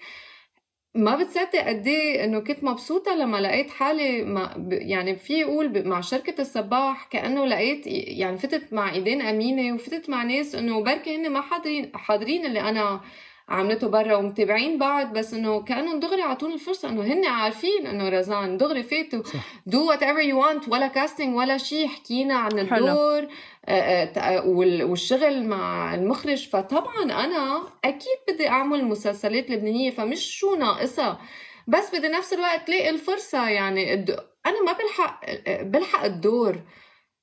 [0.96, 6.02] ما بتصدق قد إيه إنه كنت مبسوطة لما لقيت حالي مع يعني في يقول مع
[6.02, 11.30] شركة الصباح كأنه لقيت يعني فتت مع إيدين أمينة وفتت مع ناس إنه بركي هن
[11.32, 13.02] ما حاضرين حاضرين اللي أنا
[13.50, 18.58] عملته برا ومتابعين بعض بس إنه كانهم دغري اعطوني الفرصة إنه هن عارفين إنه رزان
[18.58, 19.24] دغري فاتوا.
[19.66, 23.28] do whatever you want ولا casting ولا شيء حكينا عن الدور
[23.66, 24.48] آه، آه،
[24.86, 26.50] والشغل مع المخرج.
[26.50, 31.20] فطبعا أنا أكيد بدي أعمل مسلسلات لبنانية فمش شو ناقصها
[31.68, 33.94] بس بدي نفس الوقت لاقي الفرصة يعني
[34.46, 35.22] أنا ما بلحق
[35.62, 36.56] بلحق الدور.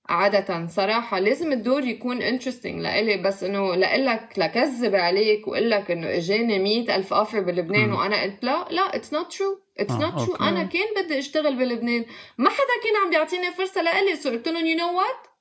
[0.08, 6.16] عادة صراحة لازم الدور يكون interesting لإلي بس إنه لقلك لكذب عليك وقول لك إنه
[6.16, 7.94] إجاني مئة ألف offer بلبنان م.
[7.94, 12.04] وأنا قلت لا لا it's not true it's not true أنا كان بدي أشتغل بلبنان
[12.38, 15.33] ما حدا كان عم بيعطيني فرصة لإلي so قلت لهم you know what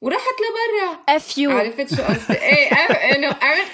[0.00, 1.16] ورحت لبرا.
[1.16, 2.68] if you عرفت شو قصدي؟ إيه
[3.16, 3.72] إنه عرفت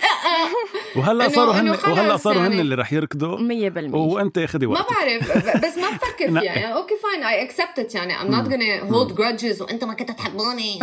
[0.96, 3.38] وهلا صاروا هن وهلا صاروا هن اللي رح يركضوا.
[3.38, 4.90] 100% وأنت خدي وقتك.
[4.90, 6.42] ما بعرف بس ما بفكر فيها.
[6.42, 10.78] يعني okay fine I accept يعني I'm not gonna hold grudges وأنت ما كنت تحبوني.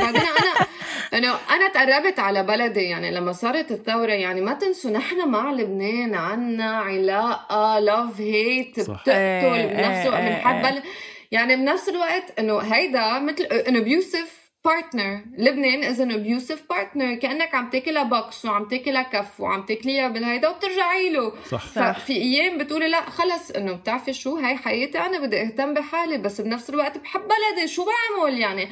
[0.00, 0.66] بعدين أنا
[1.14, 2.80] إنه أنا تقربت على بلدي.
[2.82, 9.68] يعني لما صارت الثورة يعني ما تنسوا نحن مع لبنان عنا علاقة love hate بتقتل
[9.68, 10.82] بنفس الوقت بنحب بلد
[11.30, 17.54] يعني بنفس الوقت إنه هيدا مثل an abusive partner لبنان is an abusive partner كأنك
[17.54, 21.32] عم تاكلها بوكس وعم تاكلها كف وعم تاكليها بالهيدا وبترجعي له.
[21.50, 21.66] صح.
[21.66, 26.40] ففي أيام بتقولي لا خلص إنه بتعرفي شو؟ هاي حياتي أنا بدي أهتم بحالي بس
[26.40, 27.68] بنفس الوقت بحب بلدي.
[27.68, 28.68] شو بعمل يعني؟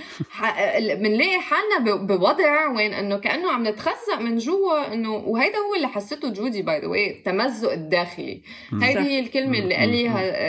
[0.94, 6.28] بنلاقي حالنا بوضع وين إنه كأنه عم نتخزق من جوا إنه وهيدا هو اللي حسيته
[6.28, 8.42] جودي by the way التمزق الداخلي.
[8.82, 10.08] هيدي هي الكلمة اللي قال لي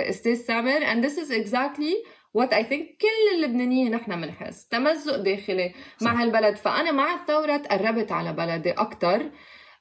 [0.09, 5.73] أستاذ سامر and this is exactly what I think كل اللبنانيين نحن بنحس تمزق داخلي
[6.01, 6.55] مع هالبلد.
[6.55, 9.31] فأنا مع الثورة تقربت على بلدي أكثر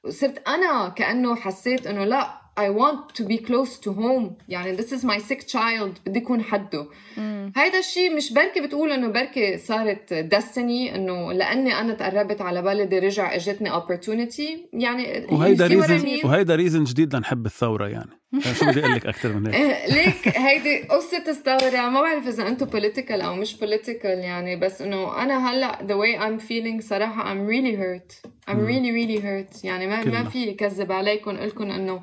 [0.09, 4.31] صرت أنا كأنه حسيت إنه لا I want to be close to home.
[4.49, 5.99] يعني this is my sick child.
[6.05, 6.87] بدي يكون حده.
[7.55, 12.99] هيدا الشيء مش بركي بتقول إنه بركي صارت destiny إنه لأني أنا تقربت على بلدي
[12.99, 14.59] رجع إجتني opportunity.
[14.73, 18.11] يعني وهيدا reason وهيدا reason جديد لنحب الثورة يعني.
[18.59, 21.89] شو بدي أقول لك أكثر من هيك؟ إيه، ليك هيدي قصة الثورة.
[21.89, 26.21] ما بعرف إذا أنتم political أو مش political يعني بس إنه أنا هلأ the way
[26.21, 28.29] I'm feeling صراحة I'm really hurt.
[28.47, 29.63] I'm really really hurt.
[29.65, 32.01] يعني ما ما في كذب عليكم أقول لكم إنه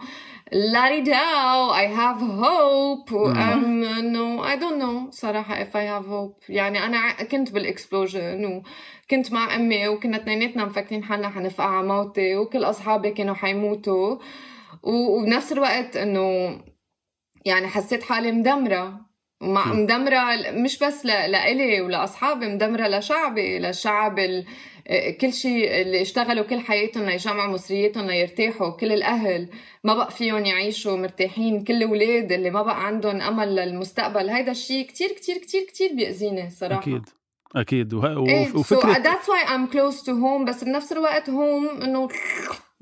[0.52, 3.11] لاري داو I have hope.
[3.11, 6.48] um, no I don't know صراحة if I have hope.
[6.50, 8.62] يعني أنا كنت بال explosion
[9.07, 14.16] وكنت مع أمي وكنا اثنيناتنا مفكرين حالنا حنفقع على موتي وكل أصحابي كانوا حيموتوا.
[14.83, 16.59] وبنفس الوقت إنه
[17.44, 19.00] يعني حسيت حالي مدمرة.
[19.40, 24.44] مع مدمرة مش بس لإلي ولأصحابي مدمرة لشعبي للشعب ال...
[25.20, 28.70] كل شيء اللي اشتغلوا كل حياتهم ليجمعوا مصرياتهم ليرتاحوا.
[28.70, 29.49] كل الأهل
[29.85, 31.64] ما بقى فيهم يعيشوا مرتاحين.
[31.64, 34.31] كل الأولاد اللي ما بقى عندهم أمل للمستقبل.
[34.31, 37.03] هيدا الشيء كتير كتير كتير كتير بيأذيني أكيد
[37.57, 37.94] أكيد.
[37.94, 38.29] وه...
[38.29, 40.44] إيه وفكره so that's why I'm close to home.
[40.49, 42.09] بس بنفس الوقت هوم إنه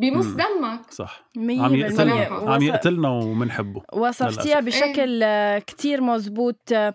[0.02, 0.80] بيمص دمك.
[0.90, 1.22] صح.
[1.36, 6.94] عم يقتلنا عم يقتلنا وبنحبه وصفتيها بشكل إيه؟ كتير مزبوط آه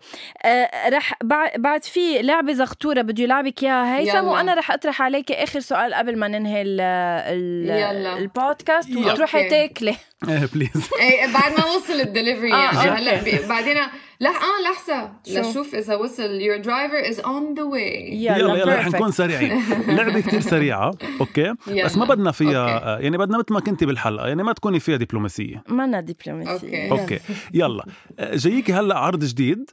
[0.90, 1.14] رح
[1.58, 3.98] بعد في لعبة زغتوره بده يلعبك إياها.
[3.98, 8.96] هيثم وأنا رح أطرح عليك آخر سؤال قبل ما ننهي ال ال البودكاست.
[8.96, 9.96] وتروحي تاكلي.
[10.30, 13.78] إيه please إيه بعد ما وصل الدليفري آه يعني هلأ بعدين
[14.20, 15.12] لا آه لحظة.
[15.28, 16.40] لشوف إذا وصل.
[16.40, 18.14] Your driver is on the way.
[18.14, 19.64] يلا يلا, يلا رح نكون سريعين.
[19.98, 20.92] لعبة كثير سريعة.
[21.22, 21.54] okay.
[21.86, 23.04] بس ما بدنا فيها okay.
[23.04, 25.64] يعني بدنا مثل ما كنتي بالحلقة يعني ما تكوني فيها دبلوماسية.
[25.68, 26.92] ما دبلوماسية.
[26.92, 27.02] okay.
[27.02, 27.20] okay.
[27.54, 27.86] يلا.
[28.20, 29.70] جايكي هلا عرض جديد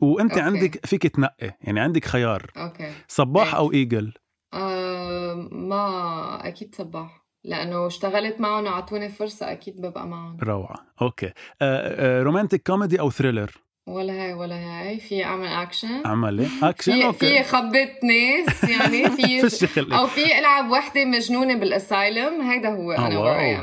[0.00, 0.42] وأنت okay.
[0.44, 1.56] عندك فيك تنقي.
[1.60, 2.50] يعني عندك خيار.
[2.56, 2.92] okay.
[3.08, 4.12] صباح أو إيجل؟
[4.54, 7.24] آه ما أكيد صباح.
[7.44, 10.36] لأنه اشتغلت معهم وأعطوني فرصة أكيد ببقى معهم.
[10.42, 10.76] روعة.
[11.02, 11.26] okay.
[11.26, 13.50] آه آه romantic comedy أو thriller؟
[13.86, 17.18] ولا هاي ولا هاي في أعمل اكشن اعملي اكشن في أوكي.
[17.18, 19.42] في خبط ناس يعني في
[19.96, 23.56] أو في ألعب وحدة مجنونة بالأسايلم هيدا هو أنا آه وراي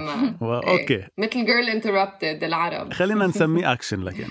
[0.80, 1.08] أوكي.
[1.17, 2.93] مثل جيرل انتربتد العرب.
[2.93, 4.27] خلينا نسميه اكشن لكن.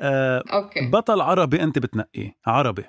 [0.00, 0.86] آه أوكي.
[0.86, 2.84] بطل عربي أنت بتنقيه عربي.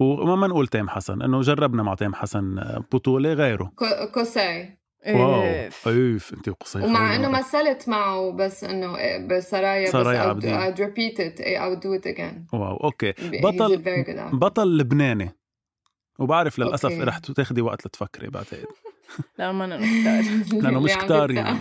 [0.00, 2.54] وما نقول تيم حسن إنه جربنا مع تيم حسن
[2.92, 3.72] بطولة غيره.
[4.14, 4.77] كوساي.
[5.06, 8.92] واو اوف أنت وقصير ومع إنه مثلت معه بس إنه
[9.26, 12.54] بسرايا سرايا عابدين I'd repeat it I would do it again.
[12.54, 13.14] wow okay.
[13.22, 13.82] بطل
[14.32, 15.30] بطل لبناني.
[16.18, 17.02] وبعرف للأسف okay.
[17.02, 18.66] رح تاخذي وقت لتفكري بعتقد
[19.38, 20.22] لا ما أنا مختار
[20.62, 21.58] لأنه مش كتار يعني.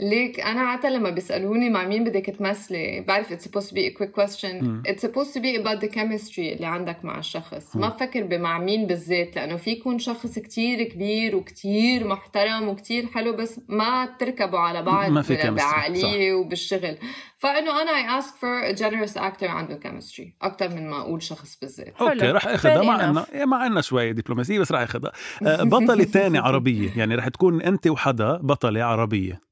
[0.00, 3.98] ليك أنا عادة لما بيسألوني مع مين بدك تمثلي بعرف it's supposed to be a
[3.98, 4.82] quick question مم.
[4.88, 7.92] it's supposed to be about the chemistry اللي عندك مع الشخص ما مم.
[7.94, 13.60] بفكر بمع مين بالذات لأنه في يكون شخص كتير كبير وكتير محترم وكتير حلو بس
[13.68, 15.50] ما تركبوا على بعض ما في.
[15.50, 16.96] بعقليه وبالشغل
[17.38, 21.58] فإنه أنا I ask for a generous actor عنده chemistry أكثر من ما أقول شخص
[21.62, 21.94] بالذات.
[22.00, 23.10] أوكي رح أخذها Fair مع.
[23.10, 25.12] انه إيه، مع إنه شوي دبلوماسيه بس رح أخذها
[25.46, 29.45] آه، بطلة تانية عربية يعني رح تكون أنت وحدا بطلة عربية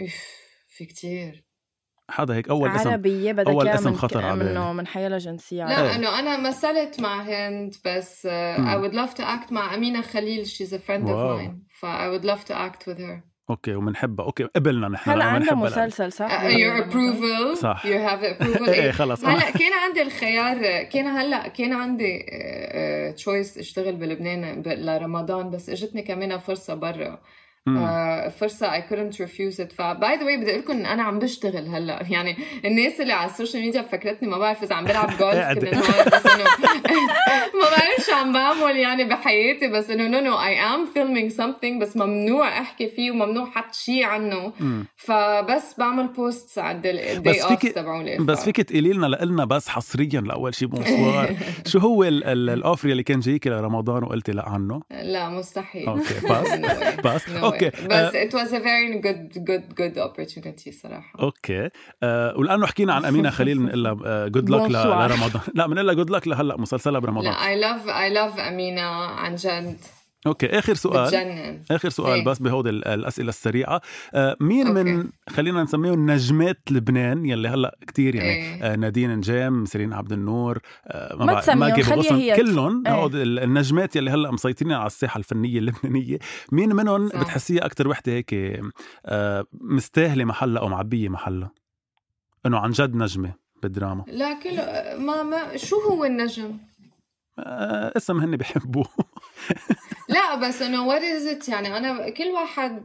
[0.00, 0.14] أوف،
[0.68, 1.44] في كتير
[2.10, 4.44] حدا هيك أول اسم عربية بدك أول إياها اسم خطر على.
[4.44, 5.94] منه من حيلا جنسية لا.
[5.96, 8.82] إنه أنا مثلت مع هند بس uh, I مم.
[8.82, 11.38] would love to act مع أمينة خليل she's a friend واو.
[11.38, 15.10] of mine ف I would love to act with her okay وبنحبها okay قبلنا نحن
[15.10, 17.82] هلا عندها مسلسل صح؟ uh, your approval صح.
[17.86, 18.90] you have approval إيه إيه.
[18.90, 22.26] خلص هلا كان عندي الخيار كان هلا كان عندي
[23.16, 27.22] choice اشتغل بلبنان لرمضان بس اجتني كمان فرصة برا
[27.68, 29.72] آه، فرصة I couldn't refuse it.
[29.74, 32.02] ف by the way بدي أقول لكم إن أنا عم بشتغل هلأ.
[32.10, 35.58] يعني الناس اللي على ال social media فكرتني ما بعرف إذا عم بلعب جولف
[36.14, 36.26] بس
[37.60, 41.80] ما بعرف شو عم بعمل يعني بحياتي بس إنه no no I am filming something
[41.80, 44.52] بس ممنوع أحكي فيه وممنوع حط شيء عنه.
[44.96, 50.20] فبس بعمل بوست عند الدي بس اوف تبعولي بس فيك تقولي لنا لنا بس حصريا
[50.20, 51.36] لأول شيء بونسوار
[51.66, 55.86] شو هو ال- ال- الاوفر اللي كان جايك لرمضان وقلتي لا عنه؟ لا مستحيل.
[55.88, 56.14] أوكي.
[57.04, 57.70] باس No أوكي.
[57.90, 61.20] بس it was a very good good good opportunity صراحة.
[61.20, 61.68] أوكي.
[62.02, 64.70] آه ولأنه حكينا عن أمينة خليل بنقول لها جود لك.
[64.70, 65.42] لرمضان.
[65.54, 67.32] لا بنقول لها جود لك لهلأ مسلسلها برمضان.
[67.32, 69.76] لا I love I love أمينة عن جد.
[70.26, 72.24] okay آخر سؤال بتجنن آخر سؤال إيه.
[72.24, 73.80] بس بهودي ال- الأسئلة السريعة
[74.14, 74.82] آه مين okay.
[74.82, 78.64] من خلينا نسميهم نجمات لبنان يلي هلأ كتير يعني إيه.
[78.72, 82.14] آه نادين نجام سيرين عبد النور آه ما تسميهم، جابوا خليها.
[82.16, 82.36] هي.
[82.36, 83.06] كلهم إيه.
[83.06, 86.18] ال- النجمات يلي هلأ مسيطرين على الساحة الفنية اللبنانية
[86.52, 87.20] مين منهم صح.
[87.22, 88.34] بتحسيها أكثر وحدة هيك
[89.06, 91.50] آه مستاهلة محلها أو معبية محلها
[92.46, 94.62] إنه عن جد نجمة بالدراما لا كله
[95.04, 96.56] ما ما شو هو النجم؟
[97.38, 98.86] آه اسم هن بيحبوه
[100.10, 102.82] لا بس انه what is it يعني أنا كل واحد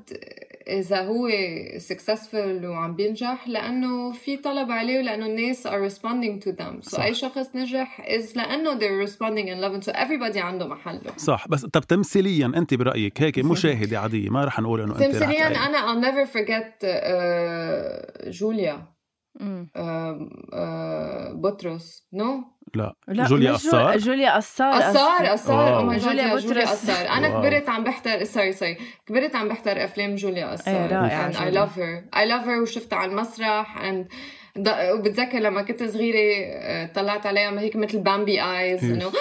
[0.68, 1.30] إذا هو
[1.78, 6.82] successful وعم بينجح لأنه في طلب عليه ولأنه الناس are responding to them.
[6.82, 7.04] So صح.
[7.04, 11.18] اي شخص نجح is لأنه they're responding and loving so everybody عنده محله.
[11.18, 15.48] صح بس طب تمثيليا أنت برأيك هيك مشاهده عادية ما رح نقول إنه أنت تمثيليا.
[15.48, 18.96] أنا I'll never forget uh, جوليا.
[19.36, 22.08] uh, uh, بطرس.
[22.14, 22.55] no no?
[22.74, 26.34] لا, لا جوليا قصار جوليا قصار قصار قصار جوليا
[26.66, 27.42] قصار أنا wow.
[27.42, 31.66] كبرت عم بحضر sorry sorry كبرت عم بحضر أفلام جوليا قصار رائعة and I جوليا.
[31.66, 32.18] love her.
[32.18, 34.06] I love her وشفتها على المسرح and
[34.60, 39.14] ض- وبتذكر لما كنت صغيرة آه، طلعت عليها ما هيك مثل Bambi eyes انه hi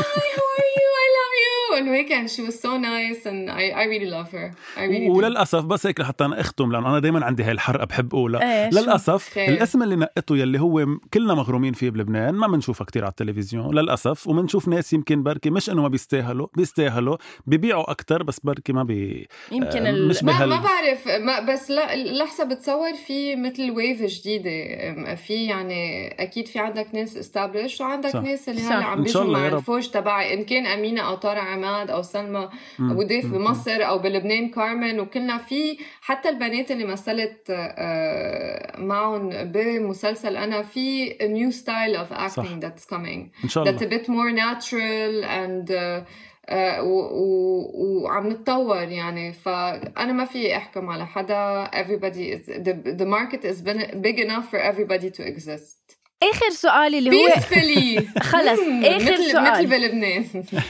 [0.00, 0.88] how are you?
[1.02, 1.51] I love you.
[1.78, 5.06] انه هيك and she was so nice and I I really love her I really
[5.06, 5.10] do.
[5.16, 8.70] وللأسف بس هيك لحتى أنا اختم لأنه أنا دائما عندي هاي الحرقة بحب اقولها إيه،
[8.70, 9.48] شو؟ للأسف خير.
[9.48, 14.26] الاسم اللي نقته يلي هو كلنا مغرومين فيه بلبنان ما بنشوفها كتير على التلفزيون للأسف
[14.28, 17.16] وبنشوف ناس يمكن بركي مش إنه ما بيستاهلوا بيستاهلوا
[17.46, 19.92] بيبيعوا أكتر بس بركي ما بي يمكن آه،.
[19.92, 25.44] مش ما بهال- ما بعرف ما بس لا لحظة بتصور في مثل wave جديدة في
[25.46, 28.20] يعني أكيد في عندك ناس established وعندك صح.
[28.20, 28.60] ناس اللي.
[28.62, 29.48] هلأ عم بيجوا مع.
[29.48, 32.48] الفوج تبعي إن كان أمينة أو طارق عماد أو سلمى.
[32.80, 33.26] أبو ضيف.
[33.26, 41.10] بمصر أو بلبنان كارمن وكلنا في حتى البنات اللي مثلت آه، معهم بمسلسل أنا في
[41.10, 45.24] a new style of acting that's coming إن شاء that's a الله bit more natural
[45.24, 46.04] and uh,
[46.50, 52.72] uh, و- و- وعم نتطور يعني فأنا ما في أحكم على حدا everybody is the,
[53.00, 53.62] the market is
[54.02, 55.81] big enough for everybody to exist
[56.30, 57.28] آخر سؤال اللي هو
[58.32, 59.52] خلص، مثل سؤال.
[59.52, 60.24] مثل بلبنان.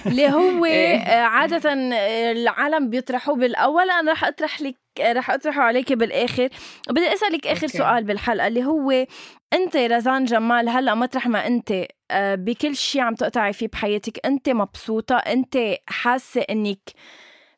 [0.07, 0.97] اللي هو إيه.
[0.97, 3.91] آه، عادة آه، العالم بيطرحوه بالأول.
[3.91, 6.49] أنا رح أطرح لك رح أطرحه عليك بالآخر.
[6.91, 7.79] بدي أسألك آخر أوكي.
[7.79, 9.07] سؤال بالحلقة اللي هو
[9.53, 11.73] أنت رزان جمال هلأ مطرح ما أنت
[12.11, 16.91] آه، بكل شيء عم تقطعي فيه بحياتك أنت مبسوطة؟ أنت حاسة أنك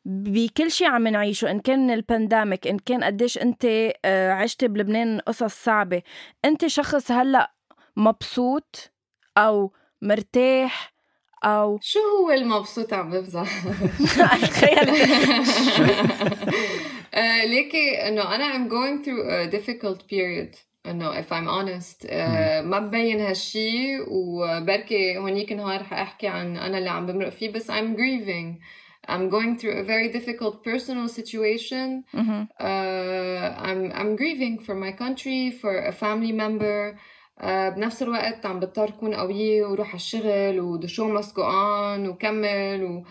[0.05, 3.39] بكل شيء عم نعيشه؟ إن كان من البانديميك إن كان قديش
[4.05, 6.01] آه، عشتي بلبنان قصص صعبة.
[6.45, 7.54] أنت شخص هلأ
[7.95, 8.91] مبسوط
[9.37, 9.71] أو
[10.01, 10.93] مرتاح
[11.43, 13.65] أو شو هو المبسوط عم بمزح
[14.47, 14.89] تخيل
[17.13, 22.61] آه، ليكي انه أنا I'm going through a difficult period انه if I'm honest آه،
[22.61, 27.95] ما ببين هالشي وبركي هونيك نهار حاحكي عن أنا اللي عم بمرق فيه بس I'm
[27.97, 28.61] grieving
[29.07, 32.47] I'm going through a very difficult personal situation مهم.
[32.59, 32.65] uh,
[33.67, 38.89] I'm I'm grieving for my country for a family member uh, بنفس الوقت عم بضطر
[38.89, 43.03] كون قوية وروح على الشغل و the show must go on وكمل و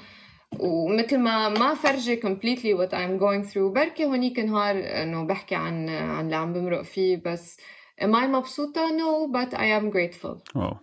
[0.60, 5.88] ومثل ما ما فرجي completely what I'm going through بركي هونيك نهار إنه بحكي عن
[5.88, 7.56] عن اللي عم بمرق فيه بس
[8.00, 10.76] am I مبسوطة؟ No but I am grateful wow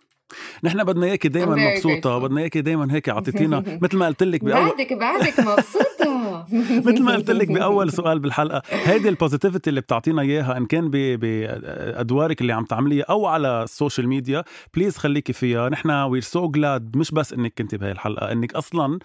[0.63, 2.07] نحن بدنا إياكي دائما grateful.
[2.07, 6.00] بدنا إياكي دائما هيك أعطيتينا مثل ما قلت لك بعدك بعدك مبسوطة
[6.85, 10.89] مثل ما قلت لك بأول سؤال بالحلقة هيدي ال positivity اللي بتعطينا إياها إن كان
[10.89, 14.43] بأدوارك اللي عم تعمليها أو على ال social media
[14.73, 15.69] please خليكي فيها.
[15.69, 18.99] نحن we're so glad مش بس إنك كنتي بهي الحلقة إنك أصلا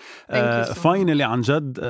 [0.75, 1.80] finally عن جد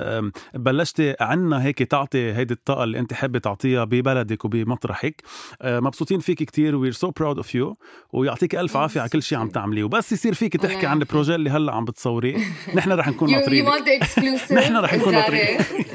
[0.55, 5.23] بلشتي عنا هيك تعطي هيدي الطاقة اللي أنت حابة تعطيها ببلدك وبمطرحك.
[5.63, 7.77] آه، مبسوطين فيك كتير we're so proud of you
[8.13, 9.85] ويعطيك ألف عافية على كل شيء عم تعمليه.
[9.85, 10.99] وبس يصير فيك تحكي عن.
[10.99, 12.37] ال projet اللي هلأ عم بتصوريه.
[12.75, 13.29] نحن رح نكون
[14.05, 15.36] exclusive نحن رح نكون ناطرين.
[15.37, 15.75] عرفت.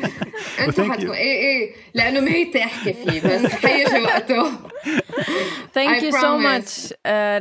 [0.59, 0.91] أنت Thank you.
[0.91, 1.73] حتكون إيه إيه.
[1.93, 4.51] لأنه ما هي تحكي فيه بس حيجي وقته.
[5.73, 6.37] thank you so.
[6.37, 6.93] much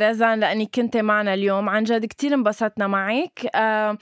[0.09, 1.68] رزان لانك كنت معنا اليوم.
[1.68, 3.40] عن جد كثير انبسطنا معك.
[3.46, 3.96] uh,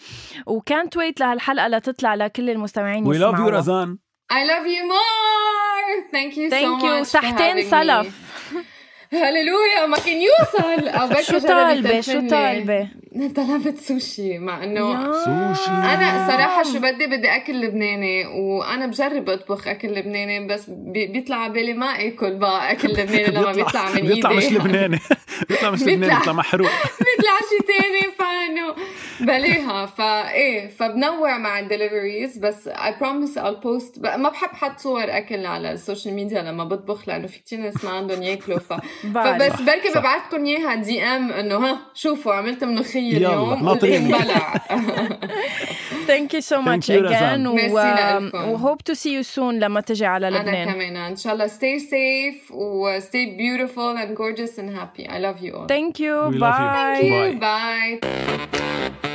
[0.46, 3.98] وكانت ويت لهالحلقة لتطلع لكل المستمعين we love you رزان.
[4.32, 6.12] I love you more.
[6.14, 7.70] Thank you so ثانك يو much for صحتين having me.
[7.70, 8.14] سلف.
[9.12, 12.28] هللويا ما كان يوصل شو طالبة؟ شو.
[12.28, 12.88] طالبة؟
[13.36, 15.12] طلبت سوشي مع إنه يا.
[15.12, 15.70] سوشي.
[15.70, 21.36] أنا صراحة شو بدي بدي أكل لبناني وأنا بجرب أطبخ أكل لبناني بس بي- بيطلع
[21.36, 24.98] على بالي ما آكل بقى أكل لبناني لما بيطلع من ايدي بيطلع مش لبناني.
[25.48, 26.70] بيطلع مش لبناني بيطلع- محروق.
[26.98, 28.74] بيطلع شي تاني فانه
[29.20, 33.98] بلاها فايه فبنوع مع الدليفريز بس اي بروميس I'll post.
[34.00, 37.84] ب- ما بحب حط صور أكل على السوشيال ميديا لما بطبخ لأنه في كتير ناس
[37.84, 38.72] ما عندهم ياكلوا ف...
[39.14, 40.00] فبس بركي صح.
[40.00, 44.14] ببعثكم إياها DM إنه ها شوفوا عملت ملوخيه يلا، اليوم ناطرين.
[44.14, 44.54] وبتنبلع
[46.06, 47.46] thank you so much you, رزان.
[47.46, 48.48] again merci لكم.
[48.50, 51.46] و hope to see you soon لما تجي على أنا لبنان كمان ان شاء الله
[51.46, 56.30] stay safe و stay beautiful and gorgeous and happy I love you all thank you
[56.30, 57.40] We love you.
[57.40, 58.04] bye Bye.
[58.04, 59.07] Bye.